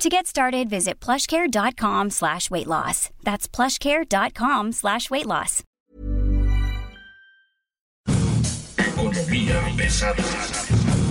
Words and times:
To 0.00 0.08
get 0.08 0.26
started, 0.26 0.70
visit 0.70 0.98
plushcare.com 0.98 2.08
slash 2.08 2.50
weight 2.50 2.66
loss. 2.66 3.10
That's 3.22 3.46
plushcare.com 3.46 4.72
slash 4.72 5.10
weight 5.10 5.26
loss. 5.26 5.62
Economía 8.78 9.60
pesada. 9.76 11.09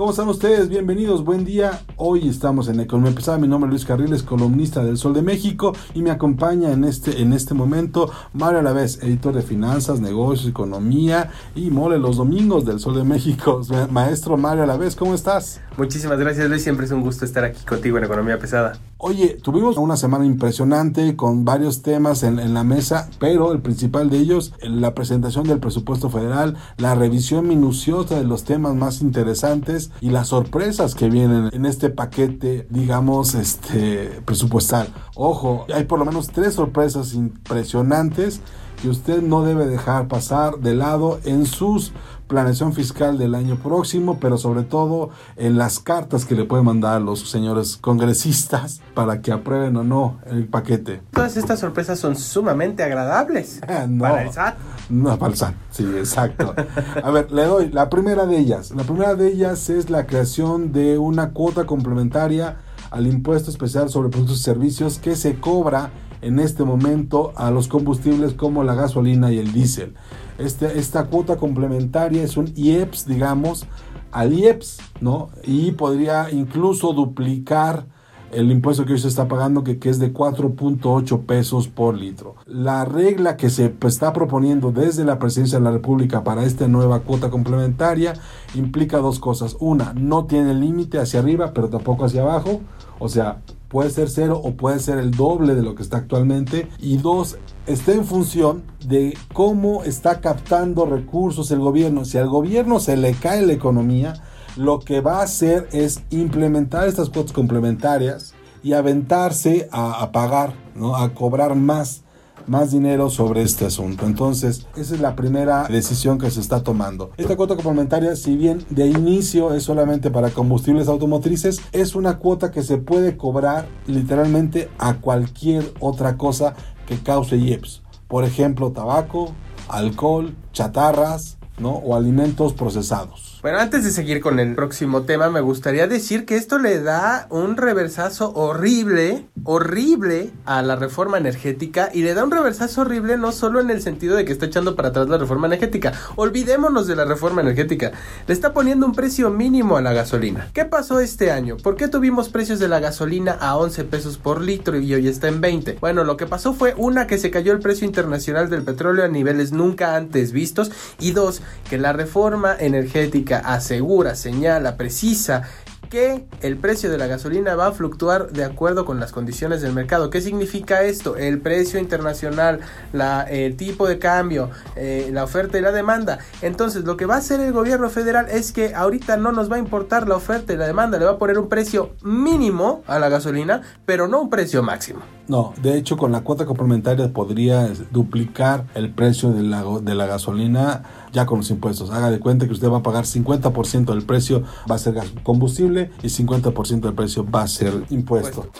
¿Cómo 0.00 0.12
están 0.12 0.30
ustedes? 0.30 0.70
Bienvenidos, 0.70 1.22
buen 1.26 1.44
día. 1.44 1.82
Hoy 1.96 2.26
estamos 2.26 2.68
en 2.68 2.80
Economía 2.80 3.14
Pesada. 3.14 3.36
Mi 3.36 3.46
nombre 3.46 3.68
es 3.68 3.72
Luis 3.72 3.84
Carriles, 3.84 4.22
columnista 4.22 4.82
del 4.82 4.96
Sol 4.96 5.12
de 5.12 5.20
México 5.20 5.74
y 5.92 6.00
me 6.00 6.10
acompaña 6.10 6.72
en 6.72 6.84
este, 6.84 7.20
en 7.20 7.34
este 7.34 7.52
momento 7.52 8.10
Mario 8.32 8.60
Alavés, 8.60 9.02
editor 9.02 9.34
de 9.34 9.42
finanzas, 9.42 10.00
negocios, 10.00 10.48
economía 10.48 11.30
y 11.54 11.70
mole 11.70 11.98
los 11.98 12.16
domingos 12.16 12.64
del 12.64 12.80
Sol 12.80 12.94
de 12.94 13.04
México. 13.04 13.60
Maestro 13.90 14.38
Mario 14.38 14.62
Alavés, 14.62 14.96
¿cómo 14.96 15.12
estás? 15.12 15.60
Muchísimas 15.80 16.18
gracias 16.18 16.46
Luis, 16.46 16.62
siempre 16.62 16.84
es 16.84 16.92
un 16.92 17.00
gusto 17.00 17.24
estar 17.24 17.42
aquí 17.42 17.64
contigo 17.64 17.96
en 17.96 18.04
Economía 18.04 18.38
Pesada. 18.38 18.78
Oye, 18.98 19.38
tuvimos 19.42 19.78
una 19.78 19.96
semana 19.96 20.26
impresionante 20.26 21.16
con 21.16 21.46
varios 21.46 21.80
temas 21.80 22.22
en, 22.22 22.38
en 22.38 22.52
la 22.52 22.64
mesa, 22.64 23.08
pero 23.18 23.50
el 23.52 23.62
principal 23.62 24.10
de 24.10 24.18
ellos, 24.18 24.52
la 24.60 24.94
presentación 24.94 25.44
del 25.44 25.58
presupuesto 25.58 26.10
federal, 26.10 26.58
la 26.76 26.94
revisión 26.94 27.48
minuciosa 27.48 28.16
de 28.16 28.24
los 28.24 28.44
temas 28.44 28.74
más 28.74 29.00
interesantes 29.00 29.90
y 30.02 30.10
las 30.10 30.28
sorpresas 30.28 30.94
que 30.94 31.08
vienen 31.08 31.48
en 31.50 31.64
este 31.64 31.88
paquete, 31.88 32.66
digamos, 32.68 33.34
este 33.34 34.20
presupuestal. 34.26 34.92
Ojo, 35.14 35.64
hay 35.72 35.84
por 35.84 35.98
lo 35.98 36.04
menos 36.04 36.28
tres 36.28 36.52
sorpresas 36.52 37.14
impresionantes 37.14 38.42
que 38.80 38.88
usted 38.88 39.22
no 39.22 39.42
debe 39.42 39.66
dejar 39.66 40.08
pasar 40.08 40.58
de 40.58 40.74
lado 40.74 41.20
en 41.24 41.46
sus 41.46 41.92
planeación 42.30 42.72
fiscal 42.72 43.18
del 43.18 43.34
año 43.34 43.56
próximo, 43.56 44.18
pero 44.20 44.38
sobre 44.38 44.62
todo 44.62 45.10
en 45.36 45.58
las 45.58 45.80
cartas 45.80 46.24
que 46.24 46.36
le 46.36 46.44
pueden 46.44 46.64
mandar 46.64 46.94
a 46.94 47.00
los 47.00 47.28
señores 47.28 47.76
congresistas 47.76 48.80
para 48.94 49.20
que 49.20 49.32
aprueben 49.32 49.76
o 49.76 49.82
no 49.82 50.20
el 50.26 50.46
paquete. 50.46 51.02
Todas 51.10 51.36
estas 51.36 51.58
sorpresas 51.58 51.98
son 51.98 52.14
sumamente 52.14 52.84
agradables 52.84 53.60
no, 53.88 54.04
para 54.04 54.22
el 54.22 54.32
SAT. 54.32 54.54
No, 54.90 55.18
para 55.18 55.32
el 55.32 55.38
SAT, 55.38 55.54
sí, 55.70 55.84
exacto. 55.98 56.54
A 57.02 57.10
ver, 57.10 57.32
le 57.32 57.44
doy 57.44 57.68
la 57.70 57.90
primera 57.90 58.26
de 58.26 58.38
ellas. 58.38 58.70
La 58.70 58.84
primera 58.84 59.16
de 59.16 59.26
ellas 59.26 59.68
es 59.68 59.90
la 59.90 60.06
creación 60.06 60.72
de 60.72 60.98
una 60.98 61.30
cuota 61.30 61.66
complementaria 61.66 62.58
al 62.92 63.08
impuesto 63.08 63.50
especial 63.50 63.90
sobre 63.90 64.08
productos 64.08 64.38
y 64.38 64.42
servicios 64.44 64.98
que 64.98 65.16
se 65.16 65.40
cobra 65.40 65.90
en 66.22 66.38
este 66.38 66.64
momento 66.64 67.32
a 67.36 67.50
los 67.50 67.68
combustibles 67.68 68.34
como 68.34 68.64
la 68.64 68.74
gasolina 68.74 69.32
y 69.32 69.38
el 69.38 69.52
diésel. 69.52 69.94
Este, 70.38 70.78
esta 70.78 71.04
cuota 71.04 71.36
complementaria 71.36 72.22
es 72.22 72.36
un 72.36 72.52
IEPS, 72.56 73.06
digamos, 73.06 73.66
al 74.12 74.32
IEPS, 74.32 74.78
¿no? 75.00 75.30
Y 75.44 75.72
podría 75.72 76.30
incluso 76.30 76.92
duplicar 76.92 77.86
el 78.32 78.50
impuesto 78.50 78.84
que 78.84 78.92
hoy 78.92 78.98
se 78.98 79.08
está 79.08 79.26
pagando, 79.26 79.64
que, 79.64 79.78
que 79.78 79.88
es 79.88 79.98
de 79.98 80.12
4.8 80.12 81.26
pesos 81.26 81.68
por 81.68 81.96
litro. 81.96 82.36
La 82.46 82.84
regla 82.84 83.36
que 83.36 83.50
se 83.50 83.70
pues, 83.70 83.94
está 83.94 84.12
proponiendo 84.12 84.70
desde 84.70 85.04
la 85.04 85.18
presidencia 85.18 85.58
de 85.58 85.64
la 85.64 85.72
República 85.72 86.22
para 86.22 86.44
esta 86.44 86.68
nueva 86.68 87.00
cuota 87.00 87.30
complementaria 87.30 88.14
implica 88.54 88.98
dos 88.98 89.18
cosas. 89.18 89.56
Una, 89.58 89.92
no 89.94 90.26
tiene 90.26 90.54
límite 90.54 90.98
hacia 90.98 91.20
arriba, 91.20 91.52
pero 91.52 91.68
tampoco 91.68 92.04
hacia 92.04 92.22
abajo. 92.22 92.60
O 92.98 93.08
sea, 93.08 93.40
puede 93.70 93.88
ser 93.90 94.10
cero 94.10 94.38
o 94.42 94.52
puede 94.52 94.80
ser 94.80 94.98
el 94.98 95.12
doble 95.12 95.54
de 95.54 95.62
lo 95.62 95.74
que 95.74 95.82
está 95.82 95.96
actualmente. 95.96 96.68
Y 96.80 96.96
dos, 96.98 97.38
está 97.66 97.92
en 97.92 98.04
función 98.04 98.64
de 98.84 99.16
cómo 99.32 99.84
está 99.84 100.20
captando 100.20 100.84
recursos 100.84 101.50
el 101.52 101.60
gobierno. 101.60 102.04
Si 102.04 102.18
al 102.18 102.28
gobierno 102.28 102.80
se 102.80 102.96
le 102.96 103.14
cae 103.14 103.46
la 103.46 103.52
economía, 103.52 104.14
lo 104.56 104.80
que 104.80 105.00
va 105.00 105.20
a 105.20 105.22
hacer 105.22 105.68
es 105.72 106.02
implementar 106.10 106.88
estas 106.88 107.08
cuotas 107.08 107.32
complementarias 107.32 108.34
y 108.64 108.72
aventarse 108.72 109.68
a, 109.70 110.02
a 110.02 110.10
pagar, 110.10 110.52
¿no? 110.74 110.96
a 110.96 111.14
cobrar 111.14 111.54
más 111.54 112.02
más 112.46 112.70
dinero 112.70 113.10
sobre 113.10 113.42
este 113.42 113.66
asunto. 113.66 114.06
Entonces, 114.06 114.66
esa 114.76 114.94
es 114.94 115.00
la 115.00 115.16
primera 115.16 115.66
decisión 115.68 116.18
que 116.18 116.30
se 116.30 116.40
está 116.40 116.62
tomando. 116.62 117.10
Esta 117.16 117.36
cuota 117.36 117.54
complementaria, 117.54 118.16
si 118.16 118.36
bien 118.36 118.64
de 118.70 118.86
inicio 118.86 119.54
es 119.54 119.64
solamente 119.64 120.10
para 120.10 120.30
combustibles 120.30 120.88
automotrices, 120.88 121.60
es 121.72 121.94
una 121.94 122.18
cuota 122.18 122.50
que 122.50 122.62
se 122.62 122.78
puede 122.78 123.16
cobrar 123.16 123.68
literalmente 123.86 124.68
a 124.78 124.94
cualquier 124.94 125.72
otra 125.80 126.16
cosa 126.16 126.54
que 126.86 126.98
cause 126.98 127.36
IEPS. 127.36 127.82
Por 128.08 128.24
ejemplo, 128.24 128.72
tabaco, 128.72 129.32
alcohol, 129.68 130.34
chatarras, 130.52 131.38
¿no? 131.58 131.70
O 131.70 131.94
alimentos 131.94 132.52
procesados. 132.52 133.29
Bueno, 133.42 133.58
antes 133.58 133.84
de 133.84 133.90
seguir 133.90 134.20
con 134.20 134.38
el 134.38 134.54
próximo 134.54 135.04
tema, 135.04 135.30
me 135.30 135.40
gustaría 135.40 135.86
decir 135.86 136.26
que 136.26 136.36
esto 136.36 136.58
le 136.58 136.82
da 136.82 137.26
un 137.30 137.56
reversazo 137.56 138.34
horrible, 138.34 139.24
horrible 139.44 140.30
a 140.44 140.60
la 140.60 140.76
reforma 140.76 141.16
energética 141.16 141.88
y 141.94 142.02
le 142.02 142.12
da 142.12 142.22
un 142.22 142.32
reversazo 142.32 142.82
horrible 142.82 143.16
no 143.16 143.32
solo 143.32 143.60
en 143.60 143.70
el 143.70 143.80
sentido 143.80 144.14
de 144.14 144.26
que 144.26 144.32
está 144.32 144.44
echando 144.44 144.76
para 144.76 144.90
atrás 144.90 145.08
la 145.08 145.16
reforma 145.16 145.46
energética, 145.46 145.94
olvidémonos 146.16 146.86
de 146.86 146.96
la 146.96 147.06
reforma 147.06 147.40
energética, 147.40 147.92
le 148.26 148.34
está 148.34 148.52
poniendo 148.52 148.84
un 148.84 148.92
precio 148.92 149.30
mínimo 149.30 149.78
a 149.78 149.80
la 149.80 149.94
gasolina. 149.94 150.48
¿Qué 150.52 150.66
pasó 150.66 151.00
este 151.00 151.30
año? 151.30 151.56
¿Por 151.56 151.76
qué 151.76 151.88
tuvimos 151.88 152.28
precios 152.28 152.58
de 152.58 152.68
la 152.68 152.78
gasolina 152.78 153.38
a 153.40 153.56
11 153.56 153.84
pesos 153.84 154.18
por 154.18 154.42
litro 154.42 154.78
y 154.78 154.92
hoy 154.92 155.08
está 155.08 155.28
en 155.28 155.40
20? 155.40 155.78
Bueno, 155.80 156.04
lo 156.04 156.18
que 156.18 156.26
pasó 156.26 156.52
fue 156.52 156.74
una 156.76 157.06
que 157.06 157.16
se 157.16 157.30
cayó 157.30 157.54
el 157.54 157.60
precio 157.60 157.86
internacional 157.86 158.50
del 158.50 158.64
petróleo 158.64 159.06
a 159.06 159.08
niveles 159.08 159.52
nunca 159.52 159.96
antes 159.96 160.32
vistos 160.32 160.70
y 160.98 161.12
dos, 161.12 161.40
que 161.70 161.78
la 161.78 161.94
reforma 161.94 162.54
energética 162.58 163.29
asegura, 163.38 164.14
señala, 164.14 164.76
precisa 164.76 165.42
que 165.90 166.24
el 166.40 166.56
precio 166.56 166.88
de 166.88 166.96
la 166.96 167.08
gasolina 167.08 167.56
va 167.56 167.66
a 167.66 167.72
fluctuar 167.72 168.30
de 168.30 168.44
acuerdo 168.44 168.84
con 168.84 169.00
las 169.00 169.10
condiciones 169.12 169.60
del 169.60 169.72
mercado. 169.72 170.08
¿Qué 170.08 170.20
significa 170.20 170.82
esto? 170.82 171.16
El 171.16 171.40
precio 171.40 171.80
internacional, 171.80 172.60
la, 172.92 173.22
el 173.22 173.56
tipo 173.56 173.88
de 173.88 173.98
cambio, 173.98 174.50
eh, 174.76 175.10
la 175.12 175.24
oferta 175.24 175.58
y 175.58 175.60
la 175.60 175.72
demanda. 175.72 176.20
Entonces, 176.42 176.84
lo 176.84 176.96
que 176.96 177.06
va 177.06 177.16
a 177.16 177.18
hacer 177.18 177.40
el 177.40 177.52
gobierno 177.52 177.90
federal 177.90 178.26
es 178.30 178.52
que 178.52 178.72
ahorita 178.74 179.16
no 179.16 179.32
nos 179.32 179.50
va 179.50 179.56
a 179.56 179.58
importar 179.58 180.08
la 180.08 180.14
oferta 180.14 180.52
y 180.52 180.56
la 180.56 180.66
demanda, 180.66 180.96
le 180.96 181.04
va 181.04 181.12
a 181.12 181.18
poner 181.18 181.38
un 181.38 181.48
precio 181.48 181.90
mínimo 182.02 182.84
a 182.86 183.00
la 183.00 183.08
gasolina, 183.08 183.62
pero 183.84 184.06
no 184.06 184.22
un 184.22 184.30
precio 184.30 184.62
máximo. 184.62 185.00
No, 185.26 185.54
de 185.60 185.76
hecho 185.76 185.96
con 185.96 186.12
la 186.12 186.22
cuota 186.22 186.46
complementaria 186.46 187.12
podría 187.12 187.68
duplicar 187.90 188.64
el 188.74 188.90
precio 188.90 189.30
de 189.32 189.42
la, 189.42 189.64
de 189.80 189.94
la 189.94 190.06
gasolina 190.06 190.82
ya 191.12 191.26
con 191.26 191.38
los 191.38 191.50
impuestos. 191.50 191.90
Haga 191.90 192.10
de 192.10 192.20
cuenta 192.20 192.46
que 192.46 192.52
usted 192.52 192.68
va 192.68 192.78
a 192.78 192.82
pagar 192.82 193.04
50% 193.04 193.86
del 193.86 194.02
precio 194.02 194.44
va 194.70 194.76
a 194.76 194.78
ser 194.78 194.94
combustible 195.22 195.90
y 196.02 196.08
50% 196.08 196.80
del 196.80 196.94
precio 196.94 197.28
va 197.28 197.42
a 197.42 197.48
ser 197.48 197.72
impuesto. 197.90 198.50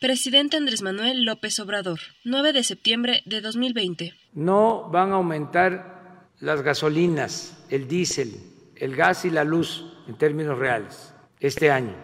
Presidente 0.00 0.56
Andrés 0.56 0.82
Manuel 0.82 1.24
López 1.24 1.60
Obrador, 1.60 2.00
9 2.24 2.52
de 2.52 2.64
septiembre 2.64 3.22
de 3.24 3.40
2020. 3.40 4.14
No 4.34 4.88
van 4.90 5.12
a 5.12 5.14
aumentar 5.14 6.28
las 6.40 6.62
gasolinas, 6.62 7.56
el 7.70 7.86
diésel, 7.86 8.34
el 8.74 8.96
gas 8.96 9.24
y 9.24 9.30
la 9.30 9.44
luz 9.44 9.86
en 10.08 10.16
términos 10.16 10.58
reales 10.58 11.14
este 11.38 11.70
año, 11.70 11.94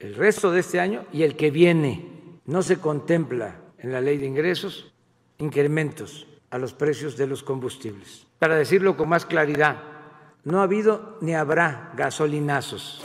el 0.00 0.14
resto 0.16 0.50
de 0.50 0.60
este 0.60 0.80
año 0.80 1.04
y 1.12 1.22
el 1.22 1.36
que 1.36 1.50
viene. 1.50 2.40
No 2.46 2.62
se 2.62 2.78
contempla 2.78 3.60
en 3.78 3.92
la 3.92 4.00
ley 4.00 4.18
de 4.18 4.26
ingresos 4.26 4.92
incrementos 5.38 6.26
a 6.50 6.58
los 6.58 6.72
precios 6.72 7.16
de 7.16 7.26
los 7.26 7.42
combustibles. 7.42 8.25
Para 8.38 8.56
decirlo 8.56 8.98
con 8.98 9.08
más 9.08 9.24
claridad, 9.24 9.76
no 10.44 10.60
ha 10.60 10.64
habido 10.64 11.16
ni 11.22 11.34
habrá 11.34 11.92
gasolinazos. 11.96 13.00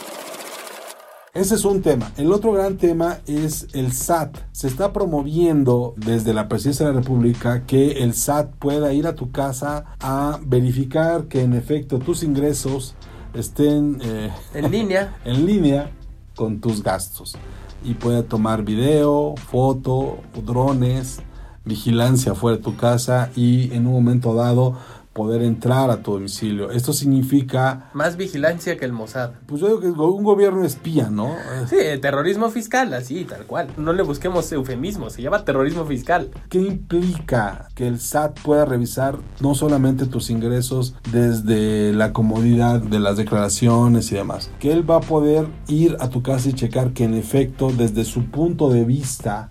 Ese 1.33 1.56
es 1.56 1.63
un 1.63 1.81
tema. 1.81 2.12
El 2.18 2.33
otro 2.33 2.51
gran 2.51 2.75
tema 2.75 3.19
es 3.25 3.69
el 3.72 3.94
SAT. 3.94 4.39
Se 4.51 4.68
está 4.68 4.92
promoviendo 4.92 5.94
desde 5.95 6.33
la 6.33 6.50
presidencia 6.50 6.86
de 6.86 6.92
la 6.92 7.00
República 7.00 7.66
que 7.66 8.04
el 8.04 8.13
SAT 8.13 8.56
pueda 8.56 8.92
ir 8.92 9.07
a 9.07 9.16
tu 9.16 9.31
casa 9.31 9.86
a 10.01 10.38
verificar 10.44 11.30
que 11.30 11.44
en 11.44 11.54
efecto 11.54 12.00
tus 12.00 12.24
ingresos 12.24 12.95
estén 13.34 14.00
eh, 14.04 14.30
en 14.54 14.69
línea. 14.69 15.16
en 15.24 15.45
línea 15.45 15.92
con 16.36 16.60
tus 16.60 16.84
gastos 16.84 17.38
y 17.86 17.94
pueda 17.94 18.24
tomar 18.24 18.63
video, 18.63 19.36
foto, 19.38 20.19
drones, 20.45 21.22
vigilancia 21.63 22.36
fuera 22.36 22.57
de 22.57 22.63
tu 22.63 22.75
casa 22.75 23.31
y 23.36 23.74
en 23.74 23.88
un 23.88 23.94
momento 23.94 24.34
dado 24.34 24.77
poder 25.13 25.42
entrar 25.42 25.90
a 25.90 25.98
tu 26.02 26.13
domicilio. 26.13 26.72
Esto 26.72 26.94
significa, 26.94 27.90
Más 27.94 28.16
vigilancia 28.16 28.78
que 28.78 28.86
el 28.86 28.94
Mossad. 28.94 29.31
pues 29.46 29.60
yo 29.60 29.68
digo 29.68 29.80
que 29.81 29.88
es 29.88 29.94
un 29.94 30.24
gobierno 30.24 30.63
espía, 30.63 31.10
¿no? 31.10 31.36
Sí, 31.69 31.75
terrorismo 32.02 32.50
fiscal, 32.50 32.94
así, 32.94 33.25
tal 33.25 33.46
cual. 33.46 33.68
No 33.78 33.92
le 33.92 34.04
busquemos 34.04 34.50
eufemismo, 34.52 35.10
se 35.10 35.22
llama 35.22 35.44
terrorismo 35.44 35.86
fiscal. 35.86 36.31
¿Qué 36.50 36.60
implica 36.60 37.68
que 37.75 37.88
el 37.88 38.00
SAT 38.00 38.40
pueda 38.42 38.63
revisar 38.66 39.18
no 39.42 39.54
solamente 39.54 40.06
tus 40.06 40.30
ingresos 40.30 40.96
desde 41.12 41.92
la 41.94 42.13
comodidad 42.13 42.80
de 42.81 43.00
las 43.00 43.18
declaraciones 43.18 44.12
y 44.12 44.16
demás? 44.16 44.50
Que 44.60 44.72
él 44.72 44.90
va 44.90 44.98
a 44.98 45.02
poder 45.02 45.48
ir 45.68 45.98
a 46.00 46.10
tu 46.10 46.22
casa 46.22 46.50
y 46.50 46.54
checar 46.54 46.94
que 46.94 47.04
en 47.04 47.16
efecto 47.16 47.72
desde 47.72 48.06
su 48.06 48.25
punto 48.25 48.69
de 48.69 48.86
vista, 48.86 49.50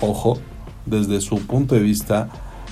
ojo, 0.00 0.38
desde 0.84 1.20
su 1.20 1.46
punto 1.46 1.74
de 1.74 1.80
vista, 1.80 2.28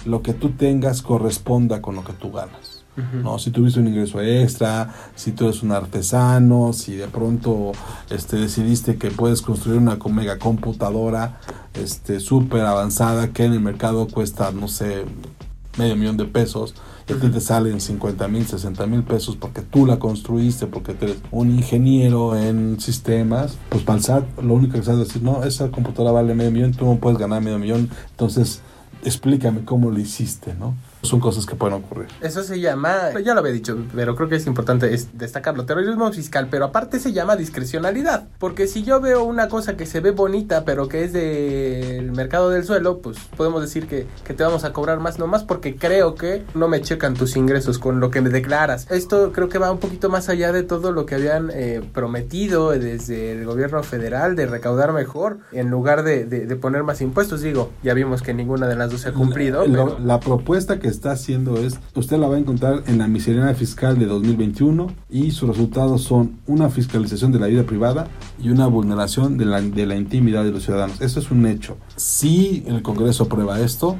lo 0.06 0.23
que 0.23 0.35
tú 0.35 0.51
tengas 0.51 1.03
corresponda 1.03 1.81
con 1.83 1.95
lo 1.97 2.05
que 2.05 2.12
tú 2.12 2.33
ganas. 2.33 2.85
¿no? 2.97 3.39
Si 3.39 3.51
tuviste 3.51 3.81
un 3.81 3.89
ingreso 3.89 4.21
extra, 4.21 4.95
si 5.17 5.33
tú 5.33 5.45
eres 5.45 5.62
un 5.62 5.73
artesano, 5.73 6.73
si 6.73 6.95
de 6.95 7.09
pronto 7.09 7.73
este, 8.11 8.37
decidiste 8.37 8.97
que 8.97 9.11
puedes 9.11 9.43
construir 9.43 9.79
una 9.79 9.99
mega 10.11 10.39
computadora 10.39 11.41
este, 11.75 12.21
súper 12.21 12.62
avanzada 12.62 13.33
que 13.33 13.45
en 13.45 13.53
el 13.53 13.61
mercado 13.61 14.06
cuesta, 14.06 14.53
no 14.53 14.69
sé, 14.69 15.05
medio 15.77 15.97
millón 15.97 16.17
de 16.17 16.27
pesos, 16.27 16.75
y 17.09 17.12
a 17.12 17.21
ti 17.21 17.29
te 17.29 17.41
salen 17.41 17.81
50 17.81 18.29
mil, 18.29 18.47
60 18.47 18.87
mil 18.87 19.03
pesos 19.03 19.37
porque 19.37 19.61
tú 19.61 19.87
la 19.87 19.99
construiste, 19.99 20.67
porque 20.67 20.95
tú 20.95 21.06
eres 21.06 21.19
un 21.33 21.51
ingeniero 21.51 22.37
en 22.37 22.81
sistemas, 22.81 23.59
pues 23.69 23.83
para 23.83 23.99
el 23.99 24.05
SAT 24.05 24.25
lo 24.43 24.55
único 24.55 24.75
que 24.75 24.85
se 24.85 24.93
hace 24.93 25.03
es 25.03 25.09
decir, 25.09 25.23
no, 25.23 25.43
esa 25.45 25.71
computadora 25.71 26.12
vale 26.12 26.35
medio 26.35 26.51
millón, 26.51 26.73
tú 26.73 26.87
no 26.87 26.97
puedes 26.97 27.19
ganar 27.19 27.43
medio 27.43 27.59
millón, 27.59 27.91
entonces 28.11 28.62
explícame 29.05 29.65
cómo 29.65 29.91
lo 29.91 29.99
hiciste, 29.99 30.55
¿no? 30.55 30.75
Son 31.05 31.21
cosas 31.21 31.47
que 31.47 31.55
pueden 31.55 31.75
ocurrir. 31.77 32.09
Eso 32.21 32.43
se 32.43 32.61
llama, 32.61 33.19
ya 33.23 33.35
lo 33.35 33.41
había 33.41 33.53
dicho, 33.53 33.77
pero 33.95 34.17
creo 34.17 34.29
que 34.29 34.37
es 34.37 34.47
importante 34.47 34.93
es 34.95 35.17
destacarlo, 35.17 35.65
terrorismo 35.67 36.11
fiscal, 36.12 36.49
pero 36.51 36.65
aparte 36.67 36.99
se 36.99 37.12
llama 37.12 37.37
discrecionalidad, 37.37 38.27
porque 38.39 38.67
si 38.67 38.83
yo 38.83 39.01
veo 39.01 39.25
una 39.25 39.49
cosa 39.49 39.77
que 39.77 39.87
se 39.87 40.01
ve 40.01 40.11
bonita, 40.11 40.65
pero 40.65 40.89
que 40.89 41.05
es 41.05 41.12
del 41.12 42.12
mercado 42.12 42.51
del 42.51 42.65
suelo, 42.65 42.99
pues 42.99 43.19
podemos 43.37 43.61
decir 43.61 43.87
que, 43.87 44.06
que 44.25 44.35
te 44.35 44.43
vamos 44.45 44.65
a 44.65 44.73
cobrar 44.73 45.01
más, 45.01 45.19
nomás 45.19 45.45
porque 45.45 45.77
creo 45.77 46.15
que 46.15 46.45
no 46.55 46.69
me 46.69 46.81
checan 46.81 47.15
tus 47.15 47.37
ingresos 47.37 47.79
con 47.79 48.01
lo 48.01 48.11
que 48.11 48.21
me 48.21 48.31
declaras. 48.31 48.87
Esto 48.91 49.33
creo 49.33 49.49
que 49.49 49.59
va 49.59 49.71
un 49.71 49.79
poquito 49.79 50.09
más 50.09 50.29
allá 50.29 50.53
de 50.53 50.62
todo 50.62 50.93
lo 50.93 51.06
que 51.06 51.15
habían 51.17 51.51
eh, 51.53 51.83
prometido 51.93 52.71
desde 52.71 53.33
el 53.33 53.45
gobierno 53.45 53.83
federal 53.83 54.37
de 54.37 54.47
recaudar 54.47 54.93
mejor, 54.93 55.39
en 55.53 55.71
lugar 55.71 56.03
de, 56.03 56.25
de- 56.25 56.47
de 56.47 56.56
poner 56.56 56.83
más 56.83 57.01
impuestos, 57.01 57.41
digo, 57.43 57.71
ya 57.83 57.95
vimos 57.95 58.23
que 58.23 58.35
ninguna 58.35 58.67
de 58.69 58.77
las 58.77 58.91
dos 58.91 59.03
se 59.03 59.09
ha 59.09 59.12
cumplido. 59.12 59.67
La, 59.67 59.85
pero- 59.85 59.99
la 59.99 60.21
propuesta 60.21 60.79
que 60.79 60.89
está 60.94 61.12
haciendo 61.12 61.58
es, 61.58 61.79
usted 61.94 62.19
la 62.19 62.29
va 62.29 62.37
a 62.37 62.38
encontrar 62.38 62.85
en 62.87 62.99
la 62.99 63.08
miscelánea 63.08 63.55
fiscal 63.55 63.99
de 63.99 64.06
2021 64.06 64.88
y 65.11 65.32
sus 65.32 65.49
resultados 65.49 66.02
son 66.02 66.38
una 66.46 66.70
fiscalización 66.70 67.32
de 67.32 67.38
la 67.38 67.46
vida 67.46 67.64
privada 67.64 68.08
y 68.43 68.50
una 68.50 68.67
vulneración 68.67 69.37
de 69.37 69.44
la, 69.44 69.61
de 69.61 69.87
la 69.87 69.96
intimidad 69.96 70.44
de 70.44 70.52
los 70.52 70.64
ciudadanos. 70.64 71.00
Eso 71.00 71.20
es 71.20 71.31
un 71.31 71.46
hecho. 71.46 71.76
Si 71.96 72.64
el 72.67 72.82
Congreso 72.82 73.25
aprueba 73.25 73.61
esto, 73.61 73.99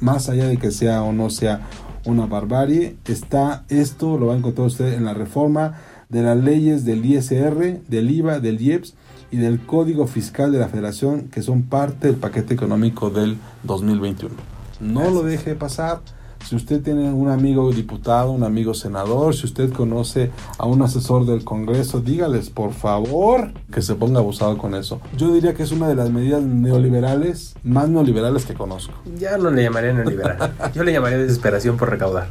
más 0.00 0.28
allá 0.28 0.46
de 0.46 0.56
que 0.56 0.70
sea 0.70 1.02
o 1.02 1.12
no 1.12 1.30
sea 1.30 1.68
una 2.04 2.26
barbarie, 2.26 2.96
está 3.06 3.64
esto, 3.68 4.18
lo 4.18 4.26
va 4.26 4.34
a 4.34 4.36
encontrar 4.36 4.66
usted 4.66 4.92
en 4.92 5.04
la 5.04 5.14
reforma 5.14 5.74
de 6.08 6.22
las 6.22 6.36
leyes 6.36 6.84
del 6.84 7.04
ISR, 7.04 7.80
del 7.88 8.10
IVA, 8.10 8.40
del 8.40 8.60
IEPS 8.60 8.94
y 9.30 9.38
del 9.38 9.60
Código 9.64 10.06
Fiscal 10.06 10.52
de 10.52 10.58
la 10.58 10.68
Federación, 10.68 11.28
que 11.28 11.42
son 11.42 11.62
parte 11.62 12.08
del 12.08 12.16
paquete 12.16 12.54
económico 12.54 13.10
del 13.10 13.36
2021. 13.64 14.34
No 14.80 15.10
lo 15.10 15.22
deje 15.22 15.54
pasar. 15.54 16.00
Si 16.44 16.54
usted 16.56 16.82
tiene 16.82 17.10
un 17.10 17.30
amigo 17.30 17.72
diputado, 17.72 18.30
un 18.30 18.44
amigo 18.44 18.74
senador, 18.74 19.34
si 19.34 19.46
usted 19.46 19.72
conoce 19.72 20.30
a 20.58 20.66
un 20.66 20.82
asesor 20.82 21.24
del 21.24 21.42
Congreso, 21.42 22.00
dígales 22.00 22.50
por 22.50 22.74
favor 22.74 23.52
que 23.72 23.80
se 23.80 23.94
ponga 23.94 24.18
abusado 24.18 24.58
con 24.58 24.74
eso. 24.74 25.00
Yo 25.16 25.32
diría 25.32 25.54
que 25.54 25.62
es 25.62 25.72
una 25.72 25.88
de 25.88 25.94
las 25.94 26.10
medidas 26.10 26.42
neoliberales 26.42 27.54
más 27.64 27.88
neoliberales 27.88 28.44
que 28.44 28.52
conozco. 28.52 28.92
Ya 29.18 29.38
no 29.38 29.50
le 29.50 29.62
llamaría 29.62 29.94
neoliberal. 29.94 30.52
Yo 30.74 30.84
le 30.84 30.92
llamaría 30.92 31.16
desesperación 31.16 31.78
por 31.78 31.88
recaudar. 31.88 32.28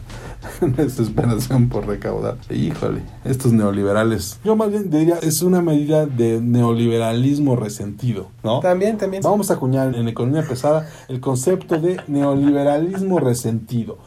desesperación 0.62 1.70
por 1.70 1.88
recaudar. 1.88 2.38
Híjole, 2.50 3.02
estos 3.24 3.54
neoliberales. 3.54 4.40
Yo 4.44 4.56
más 4.56 4.70
bien 4.70 4.90
diría, 4.90 5.18
es 5.22 5.42
una 5.42 5.62
medida 5.62 6.06
de 6.06 6.42
neoliberalismo 6.42 7.56
resentido, 7.56 8.30
¿no? 8.44 8.60
También, 8.60 8.98
también. 8.98 9.24
Vamos 9.24 9.52
a 9.52 9.56
acuñar 9.56 9.96
en 9.96 10.08
economía 10.08 10.44
pesada 10.44 10.88
el 11.08 11.20
concepto 11.20 11.80
de 11.80 12.02
neoliberalismo 12.08 13.20
resentido, 13.20 13.98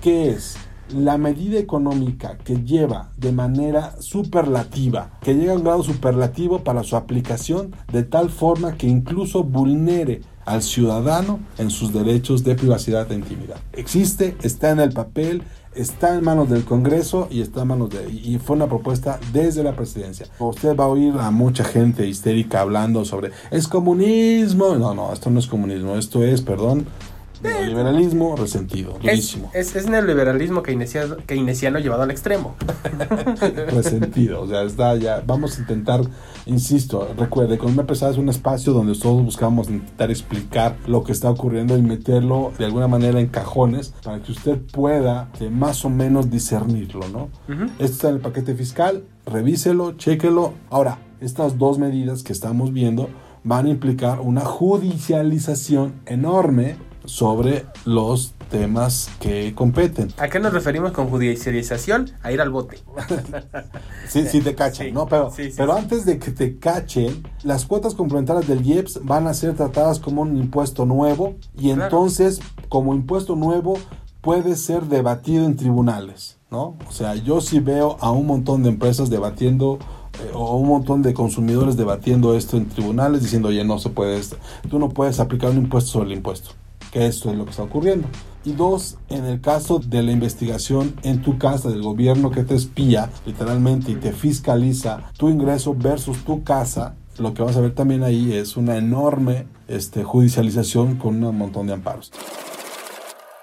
que 0.00 0.30
es 0.30 0.56
la 0.94 1.18
medida 1.18 1.58
económica 1.58 2.36
que 2.38 2.62
lleva 2.64 3.10
de 3.16 3.32
manera 3.32 3.94
superlativa, 4.00 5.10
que 5.22 5.34
llega 5.34 5.52
a 5.52 5.56
un 5.56 5.64
grado 5.64 5.82
superlativo 5.82 6.64
para 6.64 6.82
su 6.82 6.96
aplicación 6.96 7.74
de 7.92 8.02
tal 8.02 8.30
forma 8.30 8.76
que 8.76 8.88
incluso 8.88 9.44
vulnere 9.44 10.22
al 10.44 10.62
ciudadano 10.62 11.40
en 11.58 11.70
sus 11.70 11.92
derechos 11.92 12.44
de 12.44 12.54
privacidad 12.54 13.10
e 13.10 13.14
intimidad. 13.14 13.56
Existe, 13.72 14.36
está 14.42 14.70
en 14.70 14.80
el 14.80 14.92
papel, 14.92 15.42
está 15.74 16.14
en 16.14 16.24
manos 16.24 16.50
del 16.50 16.64
Congreso 16.64 17.28
y 17.30 17.40
está 17.40 17.62
en 17.62 17.68
manos 17.68 17.90
de 17.90 18.10
y 18.10 18.38
fue 18.38 18.56
una 18.56 18.66
propuesta 18.66 19.20
desde 19.32 19.62
la 19.62 19.76
presidencia. 19.76 20.26
Usted 20.38 20.76
va 20.76 20.84
a 20.84 20.88
oír 20.88 21.14
a 21.18 21.30
mucha 21.30 21.64
gente 21.64 22.06
histérica 22.06 22.60
hablando 22.60 23.04
sobre 23.04 23.30
es 23.50 23.68
comunismo. 23.68 24.74
No, 24.76 24.94
no, 24.94 25.12
esto 25.12 25.30
no 25.30 25.38
es 25.38 25.46
comunismo, 25.46 25.96
esto 25.96 26.24
es, 26.24 26.42
perdón, 26.42 26.86
neoliberalismo 27.42 28.36
resentido, 28.36 28.92
Es, 28.96 29.02
durísimo, 29.02 29.50
es, 29.54 29.76
es 29.76 29.88
neoliberalismo 29.88 30.62
keynesiano, 30.62 31.16
keynesiano 31.26 31.78
llevado 31.78 32.02
al 32.02 32.10
extremo. 32.10 32.54
resentido. 33.68 34.42
O 34.42 34.48
sea, 34.48 34.62
está 34.62 34.96
ya. 34.96 35.22
Vamos 35.26 35.58
a 35.58 35.60
intentar, 35.60 36.02
insisto, 36.46 37.08
recuerde, 37.16 37.54
Economía 37.54 37.86
Pesada 37.86 38.12
es 38.12 38.18
un 38.18 38.28
espacio 38.28 38.72
donde 38.72 38.94
todos 38.94 39.22
buscamos 39.24 39.68
intentar 39.68 40.10
explicar 40.10 40.76
lo 40.86 41.04
que 41.04 41.12
está 41.12 41.30
ocurriendo 41.30 41.76
y 41.76 41.82
meterlo 41.82 42.52
de 42.58 42.64
alguna 42.64 42.88
manera 42.88 43.20
en 43.20 43.28
cajones 43.28 43.94
para 44.02 44.20
que 44.22 44.32
usted 44.32 44.58
pueda 44.72 45.30
eh, 45.40 45.50
más 45.50 45.84
o 45.84 45.90
menos 45.90 46.30
discernirlo, 46.30 47.08
¿no? 47.08 47.28
Esto 47.78 47.84
está 47.84 48.08
en 48.08 48.16
el 48.16 48.20
paquete 48.20 48.54
fiscal, 48.54 49.04
revíselo, 49.26 49.92
chéquelo. 49.96 50.54
Ahora, 50.70 50.98
estas 51.20 51.58
dos 51.58 51.78
medidas 51.78 52.22
que 52.22 52.32
estamos 52.32 52.72
viendo 52.72 53.08
van 53.44 53.66
a 53.66 53.70
implicar 53.70 54.20
una 54.20 54.42
judicialización 54.42 55.94
enorme 56.06 56.76
sobre 57.10 57.66
los 57.84 58.32
temas 58.50 59.10
que 59.20 59.54
competen. 59.54 60.12
¿A 60.16 60.28
qué 60.28 60.38
nos 60.40 60.52
referimos 60.52 60.92
con 60.92 61.08
judicialización? 61.08 62.10
A 62.22 62.32
ir 62.32 62.40
al 62.40 62.50
bote. 62.50 62.78
Sí, 64.08 64.26
sí 64.26 64.40
te 64.40 64.56
cachan, 64.56 64.86
Sí, 64.88 64.92
¿no? 64.92 65.06
Pero, 65.06 65.30
sí, 65.30 65.50
sí, 65.50 65.54
pero 65.56 65.72
antes 65.74 66.04
de 66.04 66.18
que 66.18 66.32
te 66.32 66.58
cachen, 66.58 67.22
las 67.44 67.64
cuotas 67.64 67.94
complementarias 67.94 68.48
del 68.48 68.66
IEPS 68.66 69.00
van 69.04 69.28
a 69.28 69.34
ser 69.34 69.54
tratadas 69.54 70.00
como 70.00 70.22
un 70.22 70.36
impuesto 70.36 70.84
nuevo 70.84 71.36
y 71.56 71.66
Claro. 71.72 71.84
entonces, 71.84 72.40
como 72.68 72.92
impuesto 72.92 73.36
nuevo, 73.36 73.74
puede 74.20 74.56
ser 74.56 74.84
debatido 74.86 75.44
en 75.46 75.54
tribunales, 75.56 76.38
¿no? 76.50 76.76
O 76.88 76.92
sea, 76.92 77.14
yo 77.14 77.40
sí 77.40 77.60
veo 77.60 77.96
a 78.00 78.10
un 78.10 78.26
montón 78.26 78.64
de 78.64 78.70
empresas 78.70 79.10
debatiendo 79.10 79.78
eh, 80.24 80.30
o 80.34 80.56
un 80.56 80.68
montón 80.68 81.02
de 81.02 81.14
consumidores 81.14 81.76
debatiendo 81.76 82.34
esto 82.36 82.56
en 82.56 82.68
tribunales 82.68 83.22
diciendo, 83.22 83.48
oye, 83.48 83.64
no 83.64 83.78
se 83.78 83.90
puede 83.90 84.16
esto. 84.18 84.36
Tú 84.68 84.80
no 84.80 84.88
puedes 84.88 85.20
aplicar 85.20 85.50
un 85.50 85.58
impuesto 85.58 85.92
sobre 85.92 86.06
el 86.10 86.16
impuesto. 86.16 86.50
Que 86.90 87.06
esto 87.06 87.30
es 87.30 87.36
lo 87.36 87.44
que 87.44 87.50
está 87.50 87.62
ocurriendo. 87.62 88.08
Y 88.44 88.52
dos, 88.52 88.96
en 89.08 89.26
el 89.26 89.40
caso 89.40 89.78
de 89.78 90.02
la 90.02 90.12
investigación 90.12 90.94
en 91.02 91.20
tu 91.20 91.38
casa 91.38 91.68
del 91.68 91.82
gobierno 91.82 92.30
que 92.30 92.42
te 92.42 92.54
espía 92.54 93.10
literalmente 93.26 93.92
y 93.92 93.96
te 93.96 94.12
fiscaliza 94.12 95.10
tu 95.18 95.28
ingreso 95.28 95.74
versus 95.74 96.24
tu 96.24 96.42
casa, 96.42 96.96
lo 97.18 97.34
que 97.34 97.42
vas 97.42 97.56
a 97.56 97.60
ver 97.60 97.74
también 97.74 98.02
ahí 98.02 98.32
es 98.32 98.56
una 98.56 98.78
enorme 98.78 99.46
este, 99.68 100.04
judicialización 100.04 100.96
con 100.96 101.22
un 101.22 101.36
montón 101.36 101.66
de 101.66 101.74
amparos. 101.74 102.10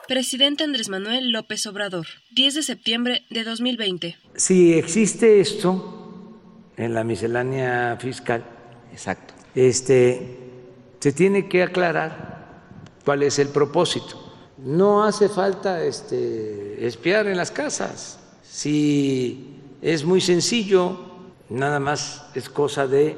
Presidente 0.07 0.63
Andrés 0.63 0.89
Manuel 0.89 1.31
López 1.31 1.67
Obrador, 1.67 2.07
10 2.31 2.55
de 2.55 2.63
septiembre 2.63 3.25
de 3.29 3.43
2020. 3.43 4.15
Si 4.35 4.73
existe 4.73 5.41
esto 5.41 6.33
en 6.77 6.93
la 6.93 7.03
miscelánea 7.03 7.97
fiscal, 7.99 8.45
Exacto. 8.91 9.33
este, 9.53 10.39
se 10.99 11.11
tiene 11.11 11.49
que 11.49 11.61
aclarar 11.61 12.26
cuál 13.07 13.23
es 13.23 13.39
el 13.39 13.47
propósito. 13.47 14.21
No 14.57 15.05
hace 15.05 15.29
falta 15.29 15.81
este, 15.81 16.85
espiar 16.85 17.25
en 17.27 17.37
las 17.37 17.51
casas. 17.51 18.19
Si 18.43 19.61
es 19.81 20.03
muy 20.03 20.19
sencillo, 20.19 20.99
nada 21.47 21.79
más 21.79 22.25
es 22.35 22.49
cosa 22.49 22.85
de 22.85 23.17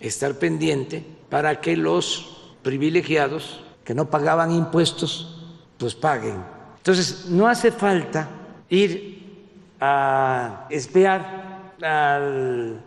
estar 0.00 0.38
pendiente 0.38 1.04
para 1.28 1.60
que 1.60 1.76
los 1.76 2.54
privilegiados 2.62 3.60
que 3.84 3.92
no 3.92 4.08
pagaban 4.08 4.52
impuestos, 4.52 5.44
pues 5.76 5.94
paguen. 5.94 6.42
Entonces, 6.78 7.26
no 7.26 7.46
hace 7.46 7.72
falta 7.72 8.30
ir 8.70 9.52
a 9.78 10.66
espiar 10.70 11.74
al 11.82 12.80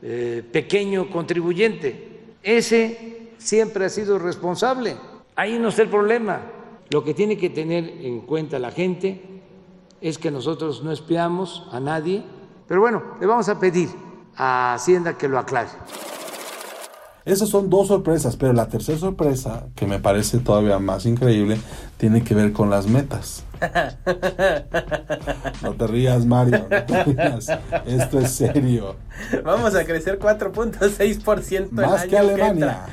eh, 0.00 0.42
pequeño 0.50 1.10
contribuyente. 1.10 2.22
Ese 2.42 3.32
siempre 3.36 3.84
ha 3.84 3.90
sido 3.90 4.18
responsable. 4.18 5.09
Ahí 5.40 5.58
no 5.58 5.68
está 5.70 5.80
el 5.80 5.88
problema. 5.88 6.42
Lo 6.90 7.02
que 7.02 7.14
tiene 7.14 7.38
que 7.38 7.48
tener 7.48 7.84
en 8.02 8.20
cuenta 8.20 8.58
la 8.58 8.70
gente 8.72 9.40
es 10.02 10.18
que 10.18 10.30
nosotros 10.30 10.82
no 10.84 10.92
espiamos 10.92 11.66
a 11.72 11.80
nadie, 11.80 12.22
pero 12.68 12.82
bueno, 12.82 13.02
le 13.18 13.26
vamos 13.26 13.48
a 13.48 13.58
pedir 13.58 13.88
a 14.36 14.74
Hacienda 14.74 15.16
que 15.16 15.28
lo 15.28 15.38
aclare. 15.38 15.70
Esas 17.24 17.48
son 17.48 17.70
dos 17.70 17.88
sorpresas, 17.88 18.36
pero 18.36 18.52
la 18.52 18.68
tercera 18.68 18.98
sorpresa, 18.98 19.68
que 19.74 19.86
me 19.86 19.98
parece 19.98 20.40
todavía 20.40 20.78
más 20.78 21.06
increíble, 21.06 21.58
tiene 21.96 22.22
que 22.22 22.34
ver 22.34 22.52
con 22.52 22.68
las 22.68 22.86
metas. 22.86 23.42
No 25.62 25.72
te 25.74 25.86
rías, 25.86 26.26
Mario, 26.26 26.66
no 26.70 26.84
te 26.84 27.04
rías. 27.04 27.48
Esto 27.86 28.18
es 28.18 28.30
serio. 28.32 28.96
Vamos 29.42 29.74
a 29.74 29.84
crecer 29.84 30.18
4.6% 30.18 31.54
el 31.56 31.70
Más 31.72 32.02
año 32.02 32.10
que 32.10 32.18
Alemania. 32.18 32.50
entra. 32.50 32.86